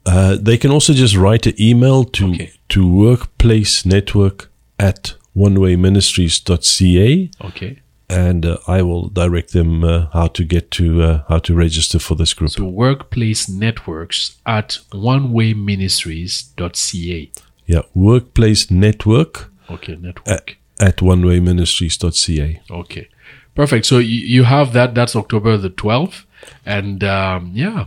Uh, 0.07 0.37
they 0.41 0.57
can 0.59 0.71
also 0.71 0.93
just 0.93 1.17
write 1.17 1.47
an 1.47 1.55
email 1.61 2.05
to 2.05 2.31
Okay. 2.31 2.53
to 2.69 2.87
workplace 2.87 3.85
network 3.87 4.51
at 4.79 5.15
onewayministries.ca 5.37 7.31
Okay. 7.45 7.79
and 8.09 8.45
uh, 8.47 8.57
I 8.67 8.83
will 8.83 9.09
direct 9.09 9.53
them 9.53 9.85
uh, 9.85 10.07
how 10.13 10.27
to 10.29 10.45
get 10.45 10.71
to 10.73 11.03
uh, 11.03 11.23
how 11.29 11.39
to 11.41 11.55
register 11.55 11.99
for 11.99 12.15
this 12.17 12.35
group. 12.35 12.51
So 12.51 12.65
workplace 12.65 13.49
networks 13.49 14.37
at 14.47 14.79
onewayministries.ca. 14.93 17.31
yeah, 17.67 17.83
workplace 17.95 18.71
network 18.71 19.51
Okay, 19.71 19.97
network. 19.97 20.57
At 20.81 20.97
onewayministries.ca. 20.97 22.61
Okay, 22.71 23.09
perfect. 23.55 23.87
So 23.87 23.99
you, 23.99 24.45
have 24.45 24.73
that. 24.73 24.95
That's 24.95 25.15
October 25.15 25.57
the 25.57 25.71
twelfth, 25.71 26.27
and 26.65 27.05
um, 27.05 27.53
yeah, 27.55 27.87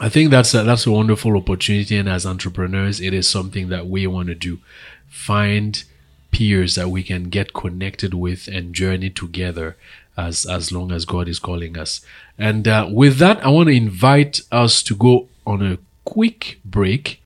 I 0.00 0.08
think 0.08 0.30
that's 0.30 0.54
a, 0.54 0.62
that's 0.62 0.86
a 0.86 0.92
wonderful 0.92 1.36
opportunity. 1.36 1.96
And 1.96 2.08
as 2.08 2.24
entrepreneurs, 2.24 3.00
it 3.00 3.12
is 3.12 3.28
something 3.28 3.68
that 3.68 3.86
we 3.88 4.06
want 4.06 4.28
to 4.28 4.34
do: 4.34 4.60
find 5.08 5.82
peers 6.30 6.74
that 6.76 6.90
we 6.90 7.02
can 7.02 7.24
get 7.30 7.54
connected 7.54 8.14
with 8.14 8.48
and 8.48 8.74
journey 8.74 9.10
together 9.10 9.76
as 10.16 10.46
as 10.46 10.72
long 10.72 10.92
as 10.92 11.04
God 11.04 11.28
is 11.28 11.38
calling 11.38 11.76
us. 11.76 12.00
And 12.38 12.68
uh, 12.68 12.88
with 12.90 13.18
that, 13.18 13.44
I 13.44 13.48
want 13.48 13.68
to 13.68 13.74
invite 13.74 14.40
us 14.52 14.82
to 14.84 14.94
go 14.94 15.28
on 15.46 15.62
a 15.62 15.78
quick 16.04 16.60
break. 16.64 17.20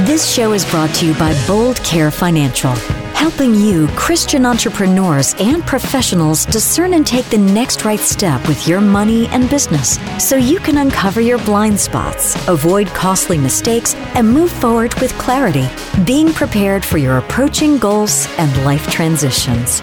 This 0.00 0.30
show 0.30 0.52
is 0.52 0.70
brought 0.70 0.94
to 0.96 1.06
you 1.06 1.14
by 1.14 1.34
Bold 1.46 1.82
Care 1.82 2.10
Financial, 2.10 2.72
helping 3.16 3.54
you, 3.54 3.88
Christian 3.96 4.44
entrepreneurs 4.44 5.34
and 5.38 5.64
professionals, 5.64 6.44
discern 6.44 6.92
and 6.92 7.06
take 7.06 7.24
the 7.30 7.38
next 7.38 7.82
right 7.86 7.98
step 7.98 8.46
with 8.46 8.68
your 8.68 8.82
money 8.82 9.26
and 9.28 9.48
business 9.48 9.98
so 10.22 10.36
you 10.36 10.58
can 10.60 10.76
uncover 10.76 11.22
your 11.22 11.38
blind 11.38 11.80
spots, 11.80 12.36
avoid 12.46 12.88
costly 12.88 13.38
mistakes, 13.38 13.94
and 14.14 14.30
move 14.30 14.52
forward 14.52 14.92
with 15.00 15.16
clarity, 15.16 15.66
being 16.04 16.30
prepared 16.30 16.84
for 16.84 16.98
your 16.98 17.16
approaching 17.16 17.78
goals 17.78 18.28
and 18.36 18.54
life 18.66 18.90
transitions. 18.90 19.80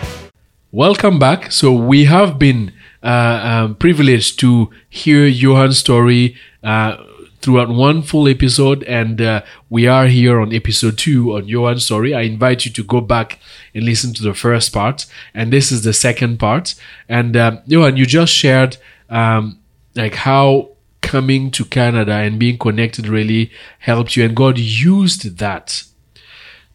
Welcome 0.72 1.18
back. 1.18 1.52
So 1.52 1.74
we 1.74 2.06
have 2.06 2.38
been 2.38 2.72
uh, 3.02 3.66
um, 3.66 3.76
privileged 3.78 4.40
to 4.42 4.70
hear 4.92 5.32
Johan's 5.32 5.80
story 5.80 6.38
uh, 6.62 6.98
throughout 7.44 7.68
one 7.68 8.02
full 8.02 8.28
episode, 8.30 8.84
and 8.84 9.22
uh, 9.22 9.42
we 9.70 9.86
are 9.86 10.08
here 10.08 10.40
on 10.40 10.54
episode 10.54 10.98
two 10.98 11.36
on 11.36 11.46
Johan's 11.46 11.84
story. 11.86 12.16
I 12.16 12.22
invite 12.22 12.66
you 12.66 12.72
to 12.72 12.84
go 12.84 13.02
back 13.02 13.38
and 13.76 13.84
listen 13.84 14.14
to 14.14 14.24
the 14.24 14.34
first 14.34 14.72
part, 14.72 15.06
and 15.34 15.52
this 15.52 15.70
is 15.70 15.84
the 15.84 15.92
second 15.92 16.40
part. 16.40 16.74
And 17.10 17.36
um, 17.36 17.60
Johan, 17.66 17.98
you 17.98 18.06
just 18.06 18.34
shared 18.34 18.78
um, 19.10 19.60
like 19.94 20.16
how 20.16 20.70
coming 21.02 21.52
to 21.52 21.66
Canada 21.66 22.14
and 22.14 22.40
being 22.40 22.58
connected 22.58 23.08
really 23.08 23.52
helped 23.80 24.16
you, 24.16 24.24
and 24.24 24.36
God 24.36 24.58
used 24.58 25.38
that 25.38 25.84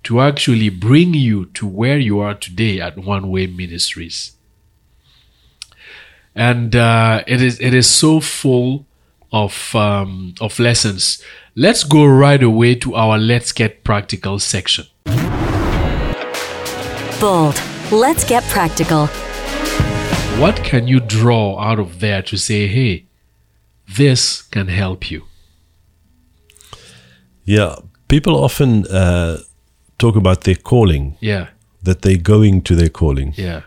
to 0.02 0.20
actually 0.20 0.68
bring 0.68 1.14
you 1.14 1.46
to 1.46 1.66
where 1.66 1.98
you 1.98 2.20
are 2.20 2.34
today 2.34 2.78
at 2.78 2.98
One 2.98 3.30
Way 3.30 3.46
Ministries. 3.46 4.32
And 6.34 6.76
uh, 6.76 7.25
it 7.26 7.40
is 7.40 7.58
it 7.58 7.72
is 7.72 7.90
so 7.90 8.20
full 8.20 8.87
of 9.32 9.75
um, 9.75 10.35
of 10.40 10.58
lessons. 10.58 11.23
Let's 11.54 11.85
go 11.85 12.04
right 12.06 12.42
away 12.42 12.75
to 12.76 12.94
our 12.94 13.18
Let's 13.18 13.52
Get 13.52 13.82
Practical 13.85 14.38
section. 14.38 14.87
Bold. 17.20 17.61
Let's 17.90 18.25
get 18.25 18.44
practical. 18.44 19.06
What 20.40 20.56
can 20.62 20.87
you 20.87 21.00
draw 21.00 21.58
out 21.58 21.80
of 21.80 21.99
there 22.00 22.23
to 22.23 22.37
say, 22.37 22.68
hey, 22.68 23.06
this 23.97 24.42
can 24.42 24.68
help 24.68 25.11
you? 25.11 25.23
Yeah, 27.44 27.76
people 28.08 28.37
often 28.37 28.87
uh, 28.87 29.38
talk 29.99 30.14
about 30.16 30.42
their 30.44 30.54
calling, 30.54 31.16
Yeah, 31.20 31.49
that 31.82 32.02
they're 32.02 32.18
going 32.23 32.62
to 32.62 32.76
their 32.76 32.90
calling. 32.90 33.32
yeah, 33.37 33.62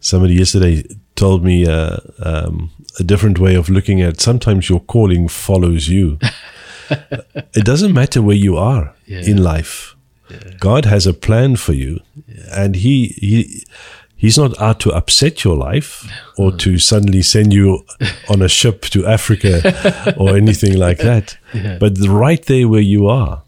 Somebody 0.00 0.34
yesterday 0.34 0.82
told 1.16 1.44
me 1.44 1.66
uh, 1.66 1.96
um, 2.22 2.70
a 2.98 3.04
different 3.04 3.38
way 3.38 3.54
of 3.54 3.68
looking 3.68 4.00
at. 4.02 4.20
Sometimes 4.20 4.68
your 4.68 4.80
calling 4.80 5.28
follows 5.28 5.88
you. 5.88 6.18
it 6.90 7.64
doesn't 7.64 7.92
matter 7.92 8.20
where 8.22 8.36
you 8.36 8.56
are 8.56 8.94
Yeah. 9.06 9.20
in 9.20 9.42
life. 9.42 9.94
God 10.58 10.84
has 10.86 11.06
a 11.06 11.12
plan 11.12 11.56
for 11.56 11.72
you, 11.74 12.00
and 12.50 12.76
He 12.76 13.08
He 13.20 13.62
He's 14.16 14.38
not 14.38 14.58
out 14.60 14.80
to 14.80 14.90
upset 14.90 15.44
your 15.44 15.56
life 15.56 16.08
or 16.38 16.50
to 16.58 16.78
suddenly 16.78 17.22
send 17.22 17.52
you 17.52 17.84
on 18.28 18.40
a 18.42 18.48
ship 18.48 18.82
to 18.82 19.06
Africa 19.06 20.14
or 20.16 20.36
anything 20.36 20.78
like 20.78 20.98
that. 20.98 21.36
Yeah. 21.52 21.76
But 21.78 21.98
right 22.08 22.42
there 22.46 22.66
where 22.68 22.80
you 22.80 23.06
are, 23.06 23.42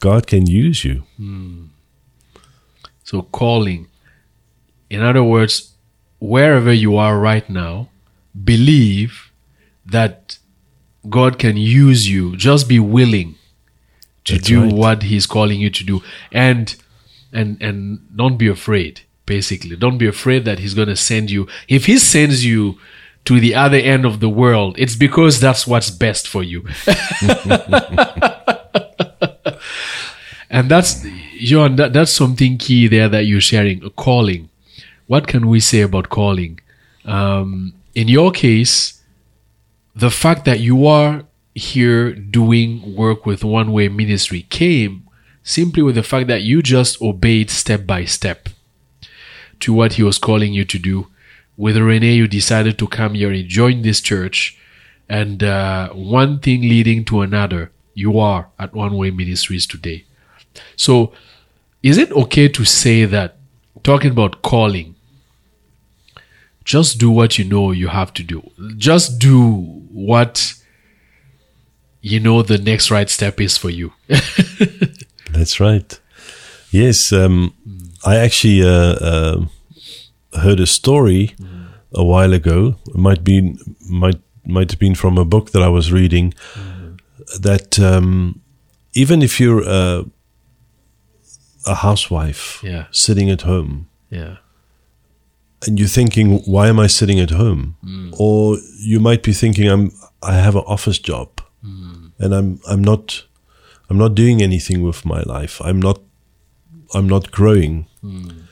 God 0.00 0.26
can 0.26 0.46
use 0.46 0.82
you. 0.84 1.02
So, 3.04 3.22
calling. 3.22 3.88
In 4.88 5.02
other 5.02 5.22
words, 5.22 5.73
wherever 6.18 6.72
you 6.72 6.96
are 6.96 7.18
right 7.18 7.48
now, 7.48 7.88
believe 8.44 9.30
that 9.86 10.38
God 11.08 11.38
can 11.38 11.56
use 11.56 12.08
you. 12.08 12.36
Just 12.36 12.68
be 12.68 12.78
willing 12.80 13.36
to 14.24 14.34
That's 14.34 14.46
do 14.46 14.62
right. 14.64 14.72
what 14.72 15.02
He's 15.04 15.26
calling 15.26 15.60
you 15.60 15.70
to 15.70 15.84
do, 15.84 16.02
and 16.32 16.74
and 17.32 17.60
and 17.62 18.00
don't 18.16 18.36
be 18.38 18.48
afraid. 18.48 19.02
Basically, 19.26 19.76
don't 19.76 19.98
be 19.98 20.06
afraid 20.06 20.44
that 20.44 20.58
He's 20.58 20.74
going 20.74 20.88
to 20.88 20.96
send 20.96 21.30
you. 21.30 21.46
If 21.68 21.86
He 21.86 21.98
sends 21.98 22.44
you 22.44 22.78
to 23.24 23.40
the 23.40 23.54
other 23.54 23.78
end 23.78 24.04
of 24.04 24.20
the 24.20 24.28
world, 24.28 24.76
it's 24.78 24.96
because 24.96 25.40
that's 25.40 25.66
what's 25.66 25.90
best 25.90 26.28
for 26.28 26.42
you. 26.42 26.66
and 30.50 30.70
that's 30.70 31.04
John. 31.38 31.76
That, 31.76 31.92
that's 31.92 32.12
something 32.12 32.58
key 32.58 32.88
there 32.88 33.08
that 33.08 33.24
you're 33.24 33.40
sharing. 33.40 33.82
A 33.84 33.90
calling. 33.90 34.48
What 35.06 35.26
can 35.26 35.48
we 35.48 35.60
say 35.60 35.80
about 35.80 36.08
calling? 36.08 36.60
Um, 37.04 37.74
in 37.94 38.08
your 38.08 38.32
case, 38.32 39.02
the 39.94 40.10
fact 40.10 40.44
that 40.44 40.60
you 40.60 40.86
are 40.86 41.24
here 41.54 42.12
doing 42.12 42.96
work 42.96 43.26
with 43.26 43.44
One 43.44 43.72
Way 43.72 43.88
Ministry 43.88 44.42
came 44.42 45.08
simply 45.42 45.82
with 45.82 45.94
the 45.94 46.02
fact 46.02 46.26
that 46.28 46.42
you 46.42 46.62
just 46.62 47.00
obeyed 47.00 47.50
step 47.50 47.86
by 47.86 48.04
step 48.04 48.48
to 49.60 49.72
what 49.72 49.94
he 49.94 50.02
was 50.02 50.18
calling 50.18 50.52
you 50.52 50.64
to 50.64 50.78
do. 50.78 51.08
With 51.56 51.76
Renee, 51.76 52.14
you 52.14 52.26
decided 52.26 52.78
to 52.78 52.88
come 52.88 53.14
here 53.14 53.30
and 53.30 53.48
join 53.48 53.82
this 53.82 54.00
church, 54.00 54.58
and 55.08 55.44
uh, 55.44 55.90
one 55.90 56.40
thing 56.40 56.62
leading 56.62 57.04
to 57.04 57.20
another, 57.20 57.70
you 57.94 58.18
are 58.18 58.48
at 58.58 58.74
One 58.74 58.96
Way 58.96 59.12
Ministries 59.12 59.66
today. 59.66 60.04
So, 60.74 61.12
is 61.82 61.98
it 61.98 62.10
okay 62.10 62.48
to 62.48 62.64
say 62.64 63.04
that, 63.04 63.36
talking 63.84 64.10
about 64.10 64.42
calling, 64.42 64.93
just 66.64 66.98
do 66.98 67.10
what 67.10 67.38
you 67.38 67.44
know 67.44 67.72
you 67.72 67.88
have 67.88 68.12
to 68.14 68.22
do? 68.22 68.50
Just 68.76 69.18
do 69.18 69.60
what 69.92 70.54
you 72.00 72.20
know 72.20 72.42
the 72.42 72.58
next 72.58 72.90
right 72.90 73.08
step 73.10 73.40
is 73.40 73.56
for 73.56 73.70
you. 73.70 73.92
That's 75.30 75.60
right. 75.60 75.98
Yes, 76.70 77.12
um, 77.12 77.54
I 78.04 78.16
actually 78.16 78.62
uh, 78.62 78.68
uh, 79.10 79.44
heard 80.40 80.60
a 80.60 80.66
story 80.66 81.34
a 81.92 82.04
while 82.04 82.32
ago. 82.32 82.76
It 82.88 82.96
might 82.96 83.22
be 83.24 83.56
might 83.88 84.20
might 84.46 84.70
have 84.70 84.78
been 84.80 84.94
from 84.94 85.18
a 85.18 85.24
book 85.24 85.50
that 85.52 85.62
I 85.62 85.68
was 85.68 85.92
reading. 85.92 86.34
That 87.40 87.78
um, 87.78 88.40
even 88.92 89.22
if 89.22 89.40
you're 89.40 89.62
a, 89.66 90.04
a 91.66 91.74
housewife 91.74 92.60
Yeah. 92.62 92.84
sitting 92.90 93.30
at 93.30 93.42
home 93.42 93.88
yeah. 94.10 94.36
And 95.66 95.78
you're 95.78 95.88
thinking, 95.88 96.40
"Why 96.44 96.68
am 96.68 96.78
I 96.78 96.86
sitting 96.86 97.20
at 97.20 97.30
home?" 97.30 97.76
Mm. 97.84 98.14
Or 98.18 98.58
you 98.78 99.00
might 99.00 99.22
be 99.22 99.32
thinking, 99.32 99.68
"I'm 99.68 99.92
I 100.22 100.34
have 100.34 100.56
an 100.56 100.64
office 100.66 100.98
job, 100.98 101.28
mm. 101.64 102.12
and 102.18 102.34
I'm 102.34 102.60
I'm 102.68 102.82
not 102.82 103.24
I'm 103.88 103.98
not 103.98 104.14
doing 104.14 104.42
anything 104.42 104.82
with 104.82 105.04
my 105.04 105.22
life. 105.22 105.60
I'm 105.64 105.80
not 105.80 106.00
I'm 106.94 107.08
not 107.08 107.30
growing." 107.30 107.86
Mm. 108.02 108.44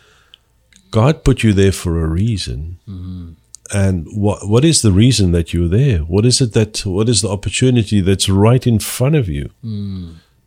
God 0.90 1.24
put 1.24 1.42
you 1.42 1.52
there 1.54 1.72
for 1.72 2.04
a 2.04 2.06
reason. 2.06 2.78
Mm-hmm. 2.86 3.30
And 3.74 4.06
what 4.12 4.46
what 4.46 4.64
is 4.64 4.82
the 4.82 4.92
reason 4.92 5.32
that 5.32 5.52
you're 5.52 5.68
there? 5.68 6.00
What 6.00 6.26
is 6.26 6.40
it 6.40 6.52
that 6.52 6.84
what 6.84 7.08
is 7.08 7.22
the 7.22 7.30
opportunity 7.30 8.02
that's 8.02 8.28
right 8.28 8.66
in 8.66 8.78
front 8.78 9.16
of 9.16 9.28
you 9.28 9.50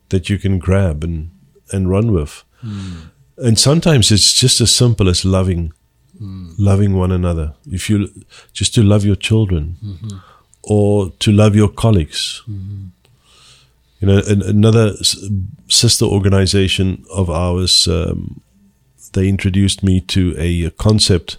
that 0.10 0.30
you 0.30 0.38
can 0.38 0.60
grab 0.60 1.04
and 1.04 1.32
and 1.72 1.90
run 1.90 2.12
with? 2.12 2.44
And 3.38 3.58
sometimes 3.58 4.12
it's 4.12 4.32
just 4.34 4.62
as 4.62 4.72
simple 4.72 5.10
as 5.10 5.26
loving 5.26 5.74
loving 6.58 6.96
one 6.96 7.12
another. 7.12 7.54
If 7.68 7.90
you 7.90 8.10
just 8.54 8.74
to 8.76 8.84
love 8.84 9.06
your 9.06 9.16
children 9.16 9.78
or 10.64 11.12
to 11.20 11.32
love 11.32 11.56
your 11.56 11.70
colleagues. 11.70 12.42
You 14.02 14.08
know, 14.08 14.22
an, 14.28 14.42
another 14.42 14.94
sister 15.68 16.06
organization 16.06 17.06
of 17.12 17.30
ours, 17.30 17.88
um, 17.88 18.42
they 19.14 19.28
introduced 19.30 19.84
me 19.84 20.02
to 20.02 20.36
a, 20.38 20.70
concept 20.72 21.38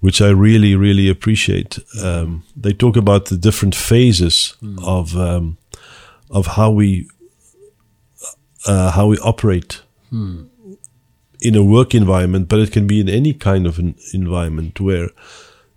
which 0.00 0.22
I 0.22 0.28
really, 0.28 0.76
really 0.76 1.08
appreciate. 1.08 1.78
Um, 2.00 2.44
they 2.56 2.72
talk 2.72 2.96
about 2.96 3.26
the 3.26 3.36
different 3.36 3.74
phases 3.74 4.56
of 4.84 5.16
um, 5.16 5.56
of 6.30 6.46
how 6.46 6.70
we 6.70 7.08
uh, 8.66 8.92
how 8.92 9.08
we 9.08 9.18
operate 9.18 9.82
in 11.40 11.54
a 11.54 11.62
work 11.62 11.94
environment, 11.94 12.48
but 12.48 12.58
it 12.58 12.72
can 12.72 12.86
be 12.86 13.00
in 13.00 13.08
any 13.08 13.32
kind 13.32 13.66
of 13.66 13.78
an 13.78 13.94
environment 14.12 14.80
where 14.80 15.10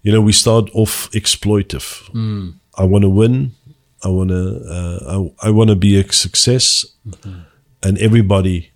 you 0.01 0.11
know 0.11 0.21
we 0.21 0.31
start 0.33 0.69
off 0.73 1.09
exploitive. 1.11 2.07
Hmm. 2.11 2.51
I 2.77 2.83
want 2.85 3.03
to 3.03 3.09
win. 3.09 3.51
I 4.03 4.07
want 4.09 4.29
to. 4.29 4.63
Uh, 4.67 5.29
I, 5.41 5.47
I 5.47 5.51
want 5.51 5.69
to 5.69 5.75
be 5.75 5.99
a 5.99 6.11
success, 6.11 6.85
mm-hmm. 7.07 7.41
and 7.83 7.97
everybody 7.99 8.71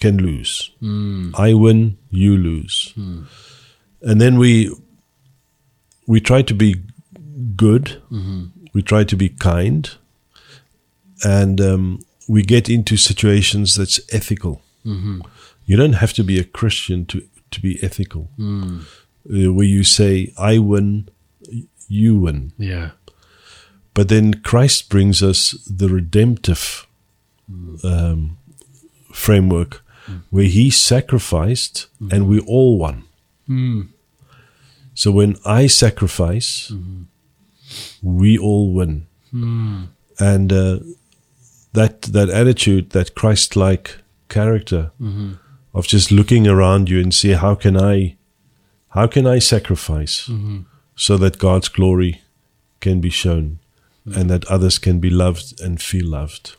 can 0.00 0.18
lose. 0.18 0.70
Hmm. 0.80 1.30
I 1.34 1.54
win, 1.54 1.98
you 2.10 2.36
lose, 2.36 2.92
hmm. 2.94 3.24
and 4.02 4.20
then 4.20 4.38
we 4.38 4.74
we 6.06 6.20
try 6.20 6.42
to 6.42 6.54
be 6.54 6.76
good. 7.56 8.00
Mm-hmm. 8.10 8.44
We 8.72 8.82
try 8.82 9.02
to 9.04 9.16
be 9.16 9.28
kind, 9.28 9.90
and 11.24 11.60
um, 11.60 12.04
we 12.28 12.42
get 12.42 12.68
into 12.68 12.96
situations 12.96 13.74
that's 13.74 14.00
ethical. 14.12 14.62
Mm-hmm. 14.86 15.22
You 15.70 15.76
don't 15.76 16.00
have 16.02 16.12
to 16.14 16.24
be 16.24 16.40
a 16.40 16.44
Christian 16.44 17.06
to 17.06 17.22
to 17.52 17.60
be 17.60 17.78
ethical. 17.80 18.28
Uh, 18.38 19.52
where 19.52 19.70
you 19.76 19.84
say, 19.84 20.32
"I 20.36 20.58
win, 20.58 21.08
you 21.86 22.18
win." 22.18 22.52
Yeah. 22.58 22.90
But 23.94 24.08
then 24.08 24.34
Christ 24.42 24.88
brings 24.88 25.22
us 25.22 25.52
the 25.78 25.88
redemptive 25.88 26.86
um, 27.84 28.36
framework 29.12 29.82
where 30.30 30.48
he 30.48 30.70
sacrificed 30.70 31.88
and 32.10 32.26
we 32.26 32.40
all 32.40 32.78
won. 32.78 33.04
So 34.94 35.12
when 35.12 35.36
I 35.44 35.68
sacrifice, 35.68 36.72
we 38.02 38.38
all 38.38 38.74
win. 38.74 39.06
And 40.18 40.52
uh, 40.52 40.78
that, 41.72 42.02
that 42.02 42.28
attitude, 42.28 42.90
that 42.90 43.14
Christ 43.14 43.54
like 43.56 43.98
character 44.28 44.90
of 45.72 45.86
just 45.86 46.10
looking 46.10 46.46
around 46.46 46.88
you 46.88 47.00
and 47.00 47.14
see 47.14 47.32
how 47.32 47.54
can 47.54 47.76
I, 47.76 48.16
how 48.90 49.06
can 49.06 49.26
I 49.26 49.38
sacrifice 49.38 50.28
so 50.96 51.16
that 51.16 51.38
God's 51.38 51.68
glory 51.68 52.22
can 52.80 53.00
be 53.00 53.10
shown 53.10 53.58
and 54.04 54.30
that 54.30 54.44
others 54.46 54.78
can 54.78 54.98
be 54.98 55.10
loved 55.10 55.60
and 55.60 55.80
feel 55.80 56.06
loved. 56.08 56.56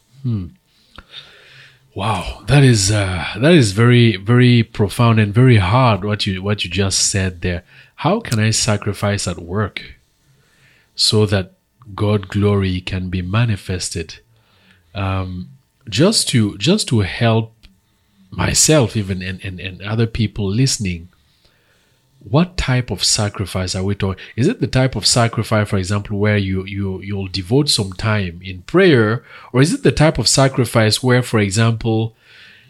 Wow, 1.94 2.44
that 2.48 2.64
is 2.64 2.90
uh, 2.90 3.26
that 3.38 3.52
is 3.52 3.74
very 3.74 4.16
very 4.16 4.64
profound 4.64 5.20
and 5.20 5.34
very 5.34 5.58
hard. 5.58 6.06
What 6.06 6.26
you 6.26 6.42
what 6.42 6.64
you 6.64 6.70
just 6.70 7.10
said 7.12 7.42
there. 7.42 7.64
How 7.96 8.20
can 8.20 8.40
I 8.40 8.52
sacrifice 8.52 9.28
at 9.28 9.40
work 9.40 9.96
so 10.96 11.26
that 11.26 11.54
God 11.94 12.30
glory 12.30 12.80
can 12.80 13.10
be 13.10 13.22
manifested? 13.22 14.20
Um, 14.96 15.50
just 15.90 16.30
to 16.30 16.58
just 16.58 16.88
to 16.90 17.00
help 17.00 17.54
myself 18.32 18.96
even 18.96 19.22
and, 19.22 19.44
and, 19.44 19.60
and 19.60 19.82
other 19.82 20.08
people 20.08 20.50
listening 20.50 21.10
what 22.24 22.56
type 22.56 22.92
of 22.92 23.04
sacrifice 23.04 23.76
are 23.76 23.84
we 23.84 23.96
talking 23.96 24.24
is 24.36 24.48
it 24.48 24.62
the 24.62 24.68
type 24.68 24.96
of 24.96 25.06
sacrifice 25.06 25.70
for 25.70 25.78
example 25.78 26.18
where 26.18 26.38
you 26.38 26.64
you 26.66 27.02
you'll 27.02 27.28
devote 27.28 27.68
some 27.68 27.92
time 27.94 28.40
in 28.44 28.62
prayer 28.64 29.24
or 29.52 29.62
is 29.62 29.74
it 29.74 29.84
the 29.84 29.92
type 29.92 30.18
of 30.18 30.28
sacrifice 30.28 31.02
where 31.02 31.24
for 31.24 31.40
example 31.40 32.16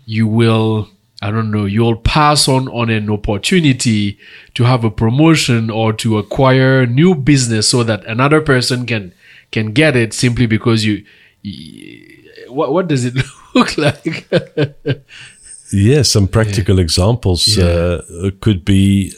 you 0.06 0.26
will 0.26 0.90
i 1.22 1.30
don't 1.30 1.52
know 1.52 1.66
you'll 1.66 1.98
pass 1.98 2.48
on 2.48 2.68
on 2.70 2.90
an 2.90 3.10
opportunity 3.10 4.18
to 4.54 4.64
have 4.64 4.84
a 4.84 4.92
promotion 4.92 5.70
or 5.70 5.92
to 5.92 6.18
acquire 6.18 6.86
new 6.86 7.14
business 7.14 7.68
so 7.68 7.84
that 7.84 8.06
another 8.06 8.42
person 8.42 8.86
can 8.86 9.14
can 9.52 9.74
get 9.74 9.98
it 9.98 10.14
simply 10.14 10.46
because 10.46 10.86
you, 10.86 11.06
y 11.44 12.08
what 12.48 12.72
what 12.72 12.88
does 12.88 13.06
it 13.06 13.16
look 13.56 13.78
like 13.78 14.28
Yes, 15.72 16.10
some 16.10 16.28
practical 16.28 16.80
examples 16.80 17.58
uh, 17.58 18.32
could 18.42 18.66
be 18.66 19.14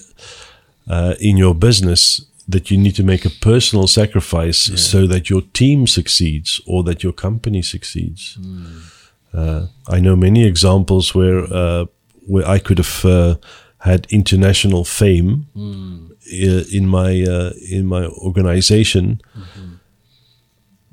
uh, 0.89 1.16
in 1.20 1.38
your 1.38 1.56
business 1.56 2.26
that 2.48 2.70
you 2.70 2.78
need 2.78 2.96
to 2.96 3.04
make 3.04 3.26
a 3.26 3.30
personal 3.30 3.88
sacrifice 3.88 4.70
so 4.76 5.08
that 5.08 5.30
your 5.30 5.42
team 5.54 5.88
succeeds 5.88 6.62
or 6.68 6.84
that 6.84 7.02
your 7.02 7.13
company 7.13 7.62
succeeds. 7.62 8.38
Uh, 9.34 9.68
I 9.88 10.00
know 10.00 10.16
many 10.16 10.46
examples 10.46 11.16
where 11.16 11.46
uh, 11.52 11.86
where 12.28 12.48
I 12.48 12.60
could 12.60 12.78
have 12.78 13.06
uh, 13.06 13.36
had 13.80 14.06
international 14.10 14.84
fame 14.86 15.48
uh, 15.56 16.63
in 16.72 16.88
my 16.88 17.24
uh, 17.24 17.52
in 17.72 17.86
my 17.88 18.06
organization, 18.06 19.22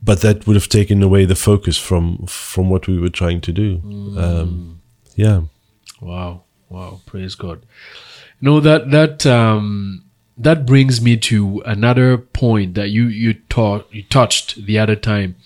but 0.02 0.20
that 0.20 0.46
would 0.46 0.56
have 0.56 0.68
taken 0.68 1.02
away 1.02 1.26
the 1.26 1.36
focus 1.36 1.76
from 1.76 2.24
from 2.26 2.70
what 2.70 2.86
we 2.86 2.98
were 2.98 3.10
trying 3.10 3.40
to 3.42 3.52
do. 3.52 3.80
Um, 4.16 4.79
yeah. 5.20 5.42
Wow, 6.00 6.44
wow, 6.70 7.00
praise 7.04 7.34
God. 7.34 7.66
Know 8.40 8.58
that 8.60 8.90
that 8.90 9.26
um 9.26 10.04
that 10.38 10.64
brings 10.64 11.02
me 11.02 11.18
to 11.18 11.62
another 11.66 12.16
point 12.16 12.74
that 12.74 12.88
you 12.88 13.04
you 13.08 13.34
taught 13.50 13.86
you 13.92 14.02
touched 14.04 14.64
the 14.64 14.78
other 14.78 14.96
time 14.96 15.36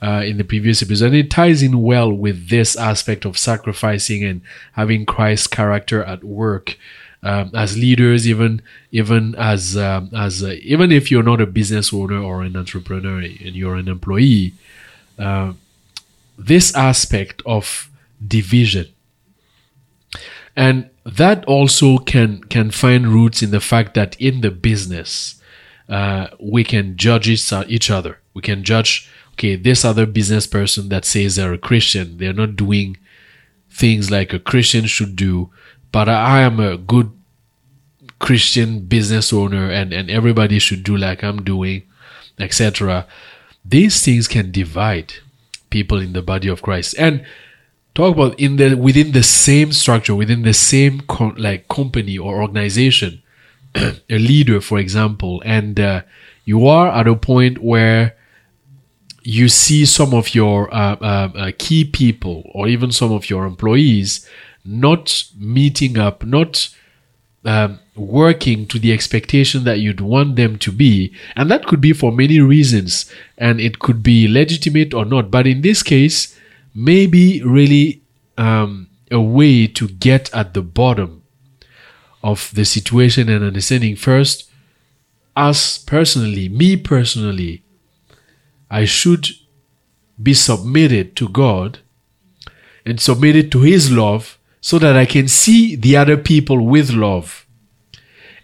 uh, 0.00 0.22
in 0.24 0.38
the 0.38 0.44
previous 0.44 0.82
episode, 0.82 1.08
and 1.08 1.16
it 1.16 1.30
ties 1.30 1.62
in 1.62 1.82
well 1.82 2.10
with 2.10 2.48
this 2.48 2.74
aspect 2.74 3.26
of 3.26 3.36
sacrificing 3.36 4.24
and 4.24 4.40
having 4.72 5.04
Christ's 5.04 5.46
character 5.46 6.02
at 6.02 6.24
work 6.24 6.78
um, 7.22 7.50
as 7.54 7.76
leaders, 7.76 8.26
even 8.26 8.62
even 8.92 9.34
as 9.34 9.76
um, 9.76 10.08
as 10.16 10.42
uh, 10.42 10.56
even 10.62 10.90
if 10.90 11.10
you're 11.10 11.22
not 11.22 11.42
a 11.42 11.46
business 11.46 11.92
owner 11.92 12.22
or 12.22 12.40
an 12.40 12.56
entrepreneur 12.56 13.20
and 13.20 13.54
you're 13.54 13.76
an 13.76 13.88
employee, 13.88 14.54
uh, 15.18 15.52
this 16.38 16.74
aspect 16.74 17.42
of 17.44 17.90
division 18.26 18.86
and 20.58 20.90
that 21.04 21.44
also 21.46 21.98
can 21.98 22.42
can 22.44 22.70
find 22.70 23.08
roots 23.08 23.42
in 23.42 23.50
the 23.50 23.60
fact 23.60 23.94
that 23.94 24.20
in 24.20 24.40
the 24.40 24.50
business 24.50 25.40
uh, 25.88 26.26
we 26.38 26.64
can 26.64 26.96
judge 26.96 27.28
each 27.28 27.90
other. 27.90 28.18
We 28.34 28.42
can 28.42 28.62
judge 28.64 29.10
okay 29.32 29.56
this 29.56 29.84
other 29.84 30.04
business 30.04 30.46
person 30.46 30.88
that 30.88 31.04
says 31.04 31.36
they're 31.36 31.52
a 31.52 31.58
christian 31.58 32.18
they're 32.18 32.32
not 32.32 32.56
doing 32.56 32.96
things 33.70 34.10
like 34.10 34.32
a 34.32 34.38
christian 34.40 34.84
should 34.84 35.14
do 35.14 35.48
but 35.92 36.08
i 36.08 36.40
am 36.40 36.58
a 36.58 36.76
good 36.76 37.12
christian 38.18 38.80
business 38.80 39.32
owner 39.32 39.70
and 39.70 39.92
and 39.92 40.10
everybody 40.10 40.58
should 40.58 40.82
do 40.82 40.96
like 40.96 41.22
i'm 41.22 41.44
doing 41.44 41.84
etc 42.40 43.06
these 43.64 44.02
things 44.04 44.26
can 44.26 44.50
divide 44.50 45.12
people 45.70 46.00
in 46.00 46.12
the 46.12 46.22
body 46.22 46.48
of 46.48 46.62
christ. 46.62 46.94
And 46.98 47.24
talk 47.98 48.14
about 48.14 48.38
in 48.38 48.56
the 48.56 48.76
within 48.76 49.10
the 49.10 49.24
same 49.24 49.72
structure, 49.72 50.14
within 50.14 50.42
the 50.42 50.54
same 50.54 51.00
co- 51.00 51.34
like 51.36 51.66
company 51.66 52.16
or 52.16 52.40
organization, 52.40 53.20
a 53.74 54.18
leader, 54.18 54.60
for 54.60 54.78
example, 54.78 55.42
and 55.44 55.80
uh, 55.80 56.02
you 56.44 56.68
are 56.68 56.88
at 56.88 57.08
a 57.08 57.16
point 57.16 57.58
where 57.58 58.14
you 59.24 59.48
see 59.48 59.84
some 59.84 60.14
of 60.14 60.32
your 60.32 60.72
uh, 60.72 60.96
uh, 61.00 61.28
uh, 61.34 61.52
key 61.58 61.84
people 61.84 62.48
or 62.54 62.68
even 62.68 62.92
some 62.92 63.12
of 63.12 63.28
your 63.28 63.44
employees 63.44 64.26
not 64.64 65.24
meeting 65.36 65.98
up, 65.98 66.24
not 66.24 66.70
um, 67.44 67.80
working 67.96 68.64
to 68.66 68.78
the 68.78 68.92
expectation 68.92 69.64
that 69.64 69.80
you'd 69.80 70.00
want 70.00 70.36
them 70.36 70.56
to 70.58 70.70
be. 70.70 71.12
And 71.34 71.50
that 71.50 71.66
could 71.66 71.80
be 71.80 71.92
for 71.92 72.12
many 72.12 72.38
reasons, 72.38 73.12
and 73.36 73.60
it 73.60 73.80
could 73.80 74.04
be 74.04 74.28
legitimate 74.28 74.94
or 74.94 75.04
not. 75.04 75.32
But 75.32 75.48
in 75.48 75.62
this 75.62 75.82
case, 75.82 76.37
maybe 76.78 77.42
really 77.42 78.02
um, 78.36 78.88
a 79.10 79.20
way 79.20 79.66
to 79.66 79.88
get 79.88 80.32
at 80.34 80.54
the 80.54 80.62
bottom 80.62 81.22
of 82.22 82.50
the 82.54 82.64
situation 82.64 83.28
and 83.28 83.44
understanding 83.44 83.96
first. 83.96 84.48
Us 85.36 85.78
personally 85.78 86.48
me 86.48 86.76
personally 86.76 87.62
i 88.68 88.84
should 88.84 89.28
be 90.20 90.34
submitted 90.34 91.14
to 91.14 91.28
god 91.28 91.78
and 92.84 93.00
submitted 93.00 93.52
to 93.52 93.60
his 93.60 93.90
love 93.92 94.36
so 94.60 94.80
that 94.80 94.96
i 94.96 95.06
can 95.06 95.28
see 95.28 95.76
the 95.76 95.96
other 95.96 96.16
people 96.16 96.66
with 96.66 96.90
love 96.90 97.46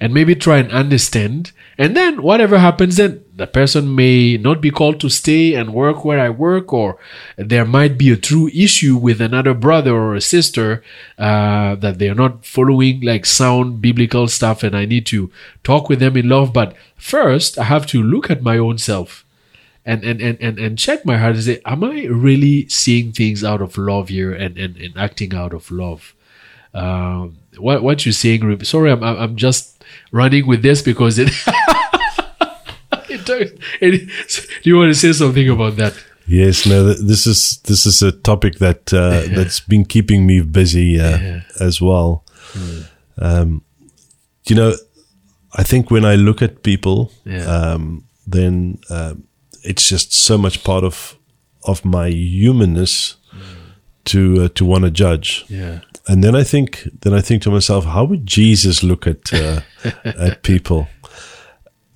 and 0.00 0.14
maybe 0.14 0.36
try 0.36 0.58
and 0.58 0.70
understand 0.70 1.50
and 1.76 1.96
then 1.96 2.22
whatever 2.22 2.58
happens 2.58 2.96
then 2.96 3.24
the 3.36 3.46
person 3.46 3.94
may 3.94 4.36
not 4.36 4.60
be 4.60 4.70
called 4.70 5.00
to 5.00 5.08
stay 5.08 5.54
and 5.54 5.74
work 5.74 6.04
where 6.04 6.20
I 6.20 6.30
work, 6.30 6.72
or 6.72 6.98
there 7.36 7.64
might 7.64 7.98
be 7.98 8.10
a 8.12 8.16
true 8.16 8.48
issue 8.54 8.96
with 8.96 9.20
another 9.20 9.54
brother 9.54 9.92
or 9.92 10.14
a 10.14 10.20
sister 10.20 10.84
uh, 11.18 11.74
that 11.76 11.98
they're 11.98 12.14
not 12.14 12.46
following 12.46 13.00
like 13.00 13.26
sound 13.26 13.80
biblical 13.82 14.28
stuff, 14.28 14.62
and 14.62 14.76
I 14.76 14.84
need 14.84 15.06
to 15.06 15.30
talk 15.64 15.88
with 15.88 15.98
them 15.98 16.16
in 16.16 16.28
love. 16.28 16.52
But 16.52 16.76
first, 16.96 17.58
I 17.58 17.64
have 17.64 17.86
to 17.88 18.02
look 18.02 18.30
at 18.30 18.42
my 18.42 18.56
own 18.56 18.78
self 18.78 19.24
and 19.84 20.04
and 20.04 20.20
and 20.20 20.38
and, 20.40 20.58
and 20.58 20.78
check 20.78 21.04
my 21.04 21.18
heart 21.18 21.34
and 21.34 21.44
say, 21.44 21.60
am 21.64 21.84
I 21.84 22.04
really 22.04 22.68
seeing 22.68 23.12
things 23.12 23.44
out 23.44 23.60
of 23.60 23.76
love 23.76 24.08
here 24.08 24.32
and 24.32 24.56
and, 24.56 24.76
and 24.76 24.96
acting 24.96 25.34
out 25.34 25.52
of 25.52 25.70
love? 25.70 26.14
Um, 26.72 27.38
what 27.58 27.82
what 27.82 28.06
you're 28.06 28.12
saying? 28.12 28.64
Sorry, 28.64 28.90
I'm 28.90 29.02
I'm 29.02 29.36
just 29.36 29.73
running 30.12 30.46
with 30.46 30.62
this 30.62 30.82
because 30.82 31.18
it. 31.18 31.30
do 33.80 34.70
you 34.70 34.76
want 34.76 34.90
to 34.90 34.94
say 34.94 35.12
something 35.12 35.48
about 35.48 35.76
that? 35.76 35.94
Yes, 36.26 36.66
no. 36.66 36.94
This 36.94 37.26
is 37.26 37.58
this 37.64 37.86
is 37.86 38.02
a 38.02 38.12
topic 38.12 38.58
that 38.58 38.92
uh, 38.92 39.26
that's 39.34 39.60
been 39.60 39.84
keeping 39.84 40.26
me 40.26 40.40
busy 40.40 40.98
uh, 40.98 41.18
yeah. 41.18 41.40
as 41.60 41.80
well. 41.80 42.24
Mm. 42.52 42.88
Um, 43.18 43.62
you 44.46 44.56
know, 44.56 44.74
I 45.54 45.62
think 45.62 45.90
when 45.90 46.04
I 46.04 46.14
look 46.14 46.42
at 46.42 46.62
people, 46.62 47.12
yeah. 47.24 47.44
um, 47.44 48.04
then 48.26 48.78
uh, 48.88 49.14
it's 49.62 49.88
just 49.88 50.12
so 50.14 50.38
much 50.38 50.64
part 50.64 50.84
of 50.84 51.16
of 51.64 51.84
my 51.84 52.08
humanness 52.08 53.16
mm. 53.32 53.42
to 54.06 54.44
uh, 54.44 54.48
to 54.54 54.64
want 54.64 54.84
to 54.84 54.90
judge. 54.90 55.44
Yeah. 55.48 55.80
And 56.06 56.22
then 56.22 56.34
I 56.34 56.44
think, 56.44 56.86
then 57.00 57.14
I 57.14 57.20
think 57.20 57.42
to 57.42 57.50
myself, 57.50 57.86
how 57.86 58.04
would 58.04 58.26
Jesus 58.26 58.82
look 58.82 59.06
at 59.06 59.32
uh, 59.32 59.60
at 60.04 60.42
people? 60.42 60.88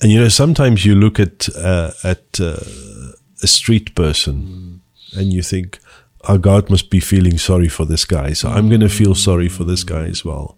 And 0.01 0.13
you 0.13 0.21
know, 0.21 0.29
sometimes 0.29 0.85
you 0.85 0.95
look 0.95 1.19
at 1.21 1.49
uh, 1.57 1.91
at 2.05 2.41
uh, 2.41 2.57
a 3.43 3.47
street 3.47 3.95
person 3.95 4.83
mm. 5.13 5.19
and 5.19 5.33
you 5.33 5.43
think, 5.43 5.79
"Oh, 6.29 6.39
God 6.39 6.71
must 6.71 6.89
be 6.89 7.01
feeling 7.01 7.37
sorry 7.37 7.69
for 7.69 7.85
this 7.85 8.05
guy, 8.05 8.33
so 8.33 8.49
I'm 8.49 8.69
going 8.69 8.81
to 8.81 8.89
feel 8.89 9.15
sorry 9.15 9.49
for 9.49 9.65
this 9.65 9.85
guy 9.85 10.05
as 10.05 10.25
well." 10.25 10.57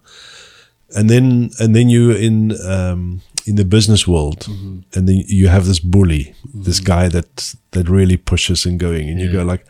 And 0.95 1.09
then 1.09 1.51
and 1.59 1.75
then 1.75 1.89
you 1.89 2.11
in 2.13 2.53
um, 2.67 3.23
in 3.47 3.57
the 3.57 3.65
business 3.65 4.07
world, 4.07 4.41
mm-hmm. 4.41 4.81
and 4.95 5.09
then 5.09 5.25
you 5.27 5.49
have 5.49 5.67
this 5.67 5.81
bully, 5.81 6.35
mm-hmm. 6.47 6.63
this 6.63 6.81
guy 6.81 7.09
that 7.09 7.55
that 7.71 7.89
really 7.89 8.19
pushes 8.19 8.67
and 8.67 8.79
going, 8.79 9.09
and 9.09 9.19
yeah. 9.19 9.27
you 9.27 9.33
go 9.33 9.43
like, 9.43 9.65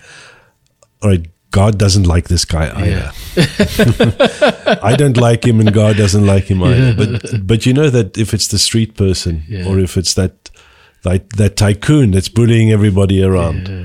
"All 1.02 1.10
right, 1.10 1.26
God 1.50 1.78
doesn't 1.78 2.06
like 2.06 2.28
this 2.28 2.44
guy 2.44 2.70
either. 2.74 3.12
Yeah. 3.36 4.78
I 4.82 4.94
don't 4.96 5.16
like 5.16 5.44
him, 5.44 5.60
and 5.60 5.72
God 5.72 5.96
doesn't 5.96 6.24
like 6.24 6.44
him 6.44 6.62
either. 6.62 6.94
But 6.94 7.46
but 7.46 7.66
you 7.66 7.72
know 7.72 7.90
that 7.90 8.16
if 8.16 8.32
it's 8.34 8.48
the 8.48 8.58
street 8.58 8.96
person, 8.96 9.42
yeah. 9.48 9.66
or 9.66 9.78
if 9.78 9.96
it's 9.96 10.14
that 10.14 10.50
that 11.02 11.30
that 11.30 11.56
tycoon 11.56 12.12
that's 12.12 12.28
bullying 12.28 12.70
everybody 12.70 13.22
around, 13.22 13.68
yeah. 13.68 13.84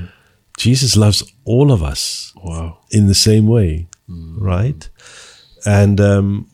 Jesus 0.56 0.96
loves 0.96 1.22
all 1.44 1.72
of 1.72 1.82
us. 1.82 2.32
Wow. 2.36 2.78
In 2.90 3.08
the 3.08 3.14
same 3.14 3.46
way, 3.46 3.88
mm. 4.08 4.36
right? 4.38 4.88
And 5.64 6.00
um, 6.00 6.48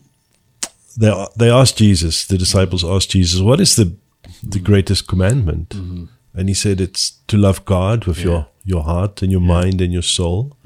they 0.97 1.27
they 1.37 1.51
asked 1.51 1.77
Jesus, 1.77 2.27
the 2.27 2.39
disciples 2.39 2.85
asked 2.85 3.11
Jesus, 3.11 3.41
"What 3.41 3.61
is 3.61 3.77
the 3.77 3.95
the 4.43 4.61
greatest 4.61 5.07
commandment?" 5.07 5.71
Mm-hmm. 5.71 6.05
And 6.35 6.49
he 6.49 6.55
said, 6.55 6.81
"It's 6.81 7.19
to 7.27 7.37
love 7.37 7.65
God 7.65 8.07
with 8.07 8.21
your 8.21 8.47
your 8.65 8.83
heart 8.85 9.23
and 9.23 9.31
your 9.31 9.41
mind 9.41 9.81
and 9.81 9.93
your 9.93 10.03
soul." 10.03 10.57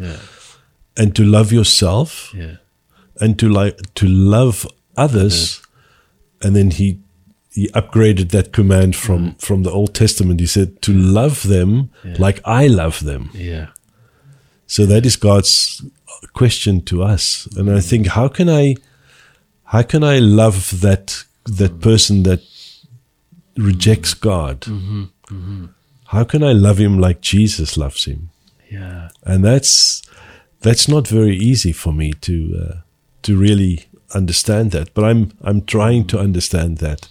And 0.97 1.15
to 1.17 1.25
love 1.25 1.53
yourself 1.53 2.33
yeah. 2.35 2.57
and 3.21 3.39
to 3.39 3.49
like 3.49 3.77
to 3.95 4.07
love 4.07 4.67
others 4.97 5.61
and 6.43 6.57
then 6.57 6.71
he 6.71 7.01
he 7.53 7.69
upgraded 7.69 8.31
that 8.31 8.53
command 8.53 8.95
from 8.95 9.33
mm. 9.33 9.41
from 9.41 9.63
the 9.63 9.71
old 9.71 9.95
testament 9.95 10.41
he 10.41 10.47
said 10.47 10.81
to 10.83 10.93
love 10.93 11.43
them 11.49 11.91
yeah. 12.05 12.15
like 12.19 12.41
i 12.45 12.67
love 12.67 13.05
them 13.05 13.31
yeah 13.33 13.69
so 14.67 14.87
that 14.87 15.07
is 15.07 15.17
god's 15.17 15.83
question 16.33 16.83
to 16.83 17.03
us 17.03 17.49
and 17.57 17.71
i 17.71 17.81
think 17.81 18.09
how 18.09 18.29
can 18.29 18.49
i 18.49 18.75
how 19.65 19.83
can 19.83 20.05
i 20.05 20.19
love 20.19 20.81
that 20.81 21.25
that 21.45 21.73
mm. 21.73 21.83
person 21.83 22.23
that 22.23 22.43
rejects 23.57 24.13
god 24.15 24.61
mm-hmm. 24.63 25.05
Mm-hmm. 25.31 25.67
how 26.07 26.25
can 26.25 26.43
i 26.43 26.53
love 26.53 26.79
him 26.79 26.99
like 26.99 27.21
jesus 27.21 27.77
loves 27.77 28.05
him 28.05 28.31
yeah 28.71 29.09
and 29.25 29.45
that's 29.45 30.03
that's 30.67 30.89
not 30.89 31.07
very 31.07 31.37
easy 31.37 31.71
for 31.71 31.93
me 31.93 32.13
to 32.13 32.35
uh, 32.61 32.75
to 33.23 33.37
really 33.37 33.87
understand 34.15 34.73
that. 34.73 34.93
But 34.95 35.05
I'm 35.05 35.33
I'm 35.41 35.63
trying 35.65 36.07
to 36.09 36.19
understand 36.19 36.79
that, 36.79 37.09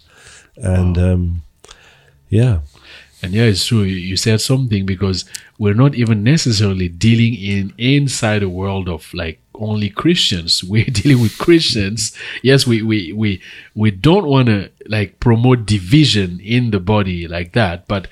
and 0.58 0.98
wow. 0.98 1.13
um, 1.13 1.44
yeah. 2.30 2.60
And 3.22 3.34
yeah, 3.34 3.46
it's 3.46 3.65
true. 3.65 3.84
You 3.84 4.18
said 4.18 4.41
something 4.41 4.86
because 4.86 5.26
we're 5.58 5.74
not 5.74 5.96
even 5.96 6.22
necessarily 6.22 6.89
dealing 6.89 7.34
in 7.34 7.74
inside 7.78 8.44
a 8.44 8.50
world 8.50 8.89
of 8.89 9.12
like 9.13 9.39
only 9.56 9.89
Christians. 9.89 10.63
We're 10.72 10.86
dealing 10.86 11.22
with 11.22 11.38
Christians. 11.38 12.15
Yes, 12.44 12.68
we 12.68 12.82
we 12.82 13.13
we 13.13 13.41
we 13.74 13.89
don't 13.89 14.28
want 14.28 14.48
to 14.48 14.70
like 14.88 15.20
promote 15.20 15.65
division 15.65 16.39
in 16.41 16.72
the 16.72 16.80
body 16.80 17.28
like 17.28 17.54
that, 17.54 17.88
but 17.88 18.08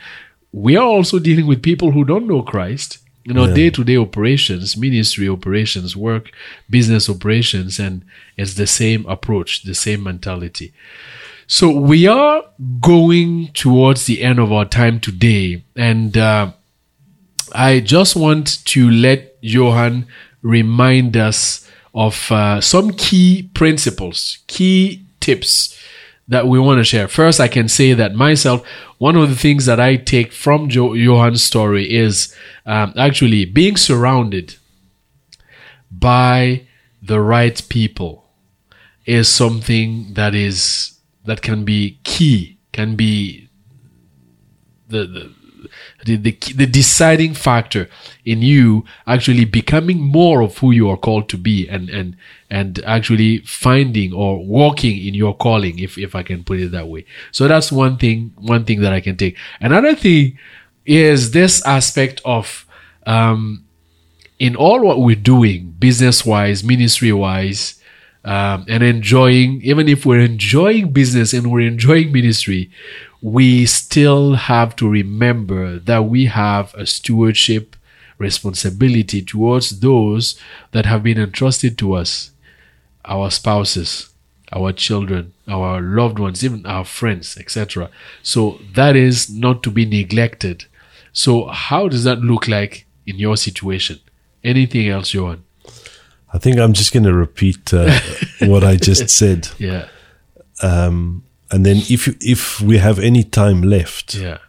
we 0.54 0.78
are 0.78 0.88
also 0.88 1.20
dealing 1.20 1.48
with 1.48 1.62
people 1.62 1.92
who 1.92 2.06
don't 2.06 2.28
know 2.28 2.42
Christ 2.42 3.03
you 3.24 3.34
know 3.34 3.54
day 3.54 3.70
to 3.70 3.84
day 3.84 3.98
operations 3.98 4.76
ministry 4.76 5.30
operations 5.30 5.96
work 5.96 6.32
business 6.70 7.10
operations 7.10 7.80
and 7.80 8.04
it's 8.38 8.56
the 8.56 8.68
same 8.68 9.06
approach 9.08 9.64
the 9.64 9.76
same 9.76 10.04
mentality. 10.04 10.74
So 11.46 11.70
we 11.70 12.08
are 12.08 12.42
going 12.80 13.50
towards 13.54 14.06
the 14.06 14.24
end 14.24 14.40
of 14.40 14.52
our 14.52 14.66
time 14.66 15.00
today 15.00 15.64
and 15.76 16.18
uh, 16.18 16.52
i 17.54 17.80
just 17.80 18.16
want 18.16 18.64
to 18.66 18.90
let 18.90 19.38
johan 19.42 20.08
remind 20.42 21.16
us 21.18 21.70
of 21.94 22.32
uh, 22.32 22.60
some 22.60 22.92
key 22.92 23.50
principles 23.54 24.40
key 24.48 25.06
tips 25.20 25.73
that 26.28 26.48
we 26.48 26.60
want 26.60 26.80
to 26.80 26.84
share. 26.84 27.08
First, 27.08 27.40
I 27.40 27.48
can 27.48 27.68
say 27.68 27.94
that 27.94 28.16
myself, 28.16 28.66
one 28.98 29.16
of 29.16 29.30
the 29.30 29.36
things 29.36 29.66
that 29.66 29.80
I 29.80 29.98
take 29.98 30.32
from 30.32 30.70
jo- 30.70 30.96
Johan's 30.96 31.44
story 31.44 31.94
is 31.94 32.34
um, 32.66 32.94
actually 32.98 33.46
being 33.46 33.76
surrounded 33.76 34.56
by 35.92 36.68
the 37.02 37.20
right 37.20 37.62
people 37.70 38.24
is 39.06 39.28
something 39.28 40.14
that 40.14 40.34
is 40.34 40.98
that 41.26 41.42
can 41.42 41.66
be 41.66 42.00
key, 42.04 42.58
can 42.72 42.96
be 42.96 43.50
the 44.88 45.06
the 45.06 45.43
the, 46.06 46.16
the, 46.18 46.32
the 46.56 46.66
deciding 46.66 47.34
factor 47.34 47.90
in 48.26 48.42
you 48.42 48.86
actually 49.08 49.46
becoming 49.46 50.00
more 50.00 50.42
of 50.42 50.58
who 50.58 50.72
you 50.72 50.90
are 50.90 50.98
called 50.98 51.30
to 51.30 51.38
be 51.38 51.68
and 51.68 51.90
and 51.90 52.16
and 52.50 52.82
actually 52.86 53.40
finding 53.40 54.14
or 54.14 54.44
walking 54.46 54.98
in 55.06 55.14
your 55.14 55.36
calling 55.36 55.80
if 55.80 55.98
if 55.98 56.16
I 56.16 56.24
can 56.24 56.44
put 56.44 56.60
it 56.60 56.72
that 56.72 56.88
way. 56.88 57.06
So 57.32 57.48
that's 57.48 57.72
one 57.72 57.98
thing 57.98 58.34
one 58.36 58.66
thing 58.66 58.82
that 58.82 58.94
I 58.94 59.02
can 59.02 59.18
take. 59.18 59.38
Another 59.60 59.96
thing 59.96 60.38
is 60.86 61.32
this 61.32 61.66
aspect 61.66 62.22
of 62.26 62.66
um 63.06 63.64
in 64.40 64.56
all 64.56 64.82
what 64.82 65.00
we're 65.00 65.16
doing 65.16 65.76
business 65.80 66.26
wise 66.26 66.64
ministry 66.64 67.14
wise 67.14 67.80
um, 68.26 68.66
and 68.68 68.84
enjoying 68.84 69.62
even 69.64 69.88
if 69.90 70.06
we're 70.06 70.20
enjoying 70.20 70.92
business 70.92 71.34
and 71.34 71.52
we're 71.52 71.68
enjoying 71.68 72.12
ministry 72.12 72.72
we 73.24 73.66
still 73.66 74.34
have 74.36 74.76
to 74.76 74.88
remember 74.88 75.80
that 75.80 76.04
we 76.06 76.26
have 76.26 76.76
a 76.76 76.86
stewardship 76.86 77.76
responsibility 78.20 79.22
towards 79.22 79.80
those 79.80 80.40
that 80.72 80.86
have 80.86 81.02
been 81.02 81.18
entrusted 81.18 81.78
to 81.78 81.94
us 81.94 82.32
our 83.06 83.32
spouses 83.32 84.10
our 84.52 84.72
children 84.72 85.34
our 85.48 85.82
loved 85.82 86.20
ones 86.20 86.44
even 86.44 86.64
our 86.66 86.86
friends 86.86 87.38
etc 87.38 87.90
so 88.22 88.60
that 88.76 88.96
is 88.96 89.30
not 89.30 89.64
to 89.64 89.72
be 89.72 89.86
neglected. 89.86 90.66
So 91.12 91.48
how 91.48 91.88
does 91.88 92.04
that 92.06 92.20
look 92.20 92.48
like 92.48 92.86
in 93.06 93.18
your 93.18 93.38
situation? 93.38 94.00
Anything 94.44 94.90
else 94.90 95.14
johan? 95.14 95.44
I 96.34 96.40
think 96.40 96.58
I'm 96.58 96.74
just 96.74 96.92
going 96.92 97.04
to 97.04 97.14
repeat 97.14 97.74
uh, 97.74 98.00
what 98.42 98.64
I 98.64 98.76
just 98.76 99.10
said. 99.22 99.50
yeah. 99.60 99.88
Um, 100.62 101.24
and 101.54 101.64
then 101.64 101.78
if 101.88 102.08
you, 102.08 102.16
if 102.20 102.60
we 102.62 102.80
have 102.80 102.98
any 102.98 103.24
time 103.24 103.62
left 103.62 104.16
yeah. 104.16 104.40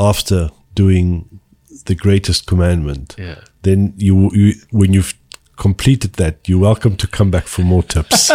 after 0.00 0.50
doing 0.74 1.40
the 1.86 1.94
greatest 1.94 2.46
commandment, 2.48 3.14
yeah. 3.16 3.36
then 3.62 3.94
you, 3.96 4.30
you 4.32 4.54
when 4.72 4.92
you've 4.92 5.14
completed 5.56 6.14
that, 6.14 6.48
you're 6.48 6.58
welcome 6.58 6.96
to 6.96 7.06
come 7.06 7.30
back 7.30 7.46
for 7.46 7.62
more 7.62 7.84
tips. 7.84 8.26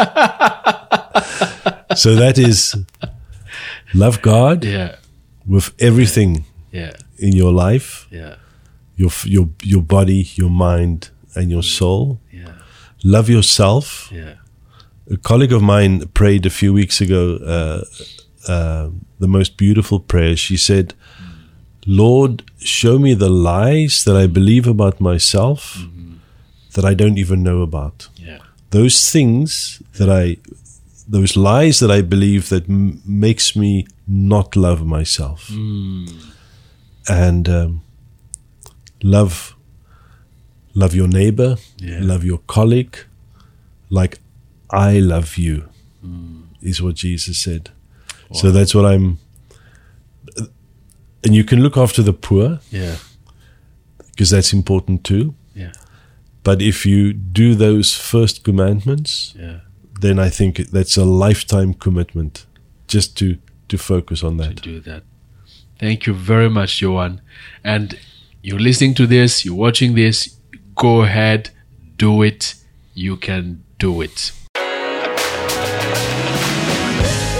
so 1.96 2.16
that 2.16 2.38
is 2.38 2.74
love 3.94 4.22
God 4.22 4.64
yeah. 4.64 4.96
with 5.46 5.74
everything 5.80 6.46
yeah. 6.72 6.94
In 7.18 7.36
your 7.36 7.52
life, 7.52 8.08
yeah. 8.12 8.36
your 8.96 9.12
your 9.26 9.50
your 9.62 9.82
body, 9.82 10.30
your 10.36 10.50
mind, 10.50 11.10
and 11.36 11.52
your 11.52 11.64
soul. 11.64 12.22
yeah. 12.32 12.54
Love 13.04 13.28
yourself. 13.30 14.10
A 15.12 15.18
colleague 15.18 15.54
of 15.54 15.62
mine 15.62 16.08
prayed 16.14 16.46
a 16.46 16.50
few 16.50 16.72
weeks 16.74 17.02
ago 17.02 17.38
uh, 17.46 17.84
uh, 18.52 18.90
the 19.20 19.28
most 19.28 19.58
beautiful 19.58 20.00
prayer. 20.00 20.36
She 20.36 20.58
said, 20.58 20.94
Lord, 21.86 22.44
show 22.60 23.00
me 23.00 23.14
the 23.16 23.30
lies 23.30 24.04
that 24.04 24.16
I 24.16 24.28
believe 24.28 24.68
about 24.68 25.00
myself 25.02 25.78
that 26.76 26.86
I 26.86 26.94
don't 26.94 27.18
even 27.18 27.42
know 27.44 27.62
about. 27.62 28.08
yeah 28.16 28.38
Those 28.70 29.10
things 29.12 29.82
that 29.98 30.10
I, 30.10 30.38
those 31.08 31.36
lies 31.36 31.80
that 31.80 31.90
I 31.90 32.02
believe 32.04 32.50
that 32.50 32.70
m- 32.70 33.02
makes 33.06 33.56
me 33.56 33.88
not 34.08 34.56
love 34.56 34.86
myself. 34.86 35.50
And 37.08 37.50
um, 37.50 37.82
love, 39.02 39.56
love 40.76 40.94
your 40.96 41.08
neighbor, 41.08 41.58
Yeah. 41.80 42.00
love 42.02 42.24
your 42.24 42.40
colleague, 42.46 42.96
like 43.90 44.20
I 44.72 45.00
love 45.00 45.38
you, 45.38 45.70
is 46.62 46.82
what 46.82 46.96
Jesus 46.96 47.40
said. 47.40 47.72
So 48.34 48.52
that's 48.52 48.76
what 48.76 48.86
I'm. 48.86 49.18
And 51.24 51.36
you 51.36 51.44
can 51.44 51.62
look 51.62 51.76
after 51.78 52.02
the 52.04 52.14
poor 52.14 52.60
yeah 52.72 52.96
because 54.12 54.30
that's 54.30 54.54
important 54.54 55.04
too. 55.04 55.34
yeah 55.56 55.72
But 56.44 56.62
if 56.62 56.86
you 56.86 57.14
do 57.14 57.56
those 57.56 57.96
first 57.98 58.44
commandments, 58.44 59.34
yeah 59.40 59.60
then 60.02 60.18
I 60.18 60.30
think 60.30 60.58
that's 60.72 60.98
a 60.98 61.04
lifetime 61.04 61.74
commitment 61.74 62.46
just 62.88 63.18
to 63.18 63.38
to 63.68 63.78
focus 63.78 64.24
on 64.24 64.38
that. 64.38 64.56
to 64.58 64.64
do 64.64 64.80
that. 64.82 65.04
Thank 65.78 66.08
you 66.08 66.14
very 66.14 66.50
much, 66.50 66.82
Johan. 66.82 67.22
And 67.64 67.98
you're 68.42 68.60
listening 68.60 68.96
to 68.96 69.08
this, 69.08 69.46
you're 69.46 69.56
watching 69.56 69.96
this, 69.96 70.38
go 70.76 71.02
ahead, 71.04 71.50
do 71.98 72.24
it. 72.24 72.56
You 72.94 73.18
can 73.18 73.64
do 73.78 74.02
it. 74.02 74.32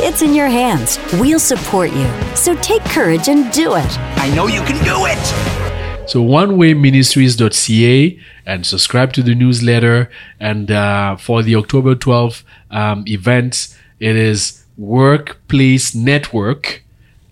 It's 0.10 0.24
in 0.24 0.34
your 0.34 0.48
hands. 0.48 0.98
We'll 1.20 1.38
support 1.38 1.92
you. 1.94 2.10
So 2.34 2.56
take 2.56 2.84
courage 2.86 3.30
and 3.30 3.52
do 3.52 3.76
it. 3.76 4.00
I 4.18 4.34
know 4.34 4.48
you 4.48 4.62
can 4.62 4.84
do 4.84 5.06
it. 5.06 6.10
So 6.10 6.24
onewayministries.ca 6.24 8.20
and 8.48 8.66
subscribe 8.66 9.14
to 9.14 9.22
the 9.22 9.36
newsletter. 9.36 10.10
And 10.40 10.72
uh, 10.72 11.18
for 11.18 11.44
the 11.44 11.56
October 11.56 11.94
12th 11.94 12.42
um, 12.72 13.04
events, 13.06 13.78
it 14.00 14.16
is 14.16 14.66
Workplace 14.80 15.94
Network 15.94 16.82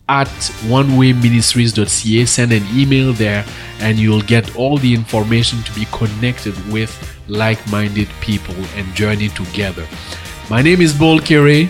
at 0.07 0.27
onewayministries.ca. 0.69 2.25
Send 2.25 2.51
an 2.53 2.63
email 2.75 3.11
there 3.11 3.43
and 3.79 3.97
you'll 3.97 4.21
get 4.21 4.55
all 4.55 4.77
the 4.77 4.93
information 4.93 5.63
to 5.63 5.73
be 5.73 5.85
connected 5.85 6.53
with 6.71 6.93
like-minded 7.27 8.07
people 8.21 8.53
and 8.75 8.85
journey 8.93 9.29
together. 9.29 9.87
My 10.47 10.61
name 10.61 10.79
is 10.79 10.93
Bol 10.93 11.19
Kere. 11.19 11.67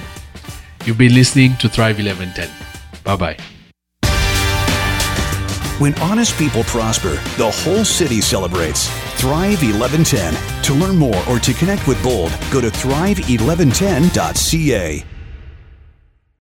You've 0.87 0.97
been 0.97 1.13
listening 1.13 1.55
to 1.57 1.67
Thrive 1.67 1.97
1110. 1.97 2.49
Bye-bye. 3.03 3.35
When 5.79 5.93
honest 5.95 6.37
people 6.37 6.63
prosper, 6.63 7.15
the 7.35 7.51
whole 7.51 7.83
city 7.83 8.21
celebrates. 8.21 8.87
Thrive 9.19 9.61
1110. 9.61 10.33
To 10.63 10.73
learn 10.73 10.95
more 10.95 11.21
or 11.27 11.39
to 11.39 11.53
connect 11.53 11.89
with 11.89 12.01
Bold, 12.01 12.31
go 12.51 12.61
to 12.61 12.69
thrive1110.ca. 12.69 15.16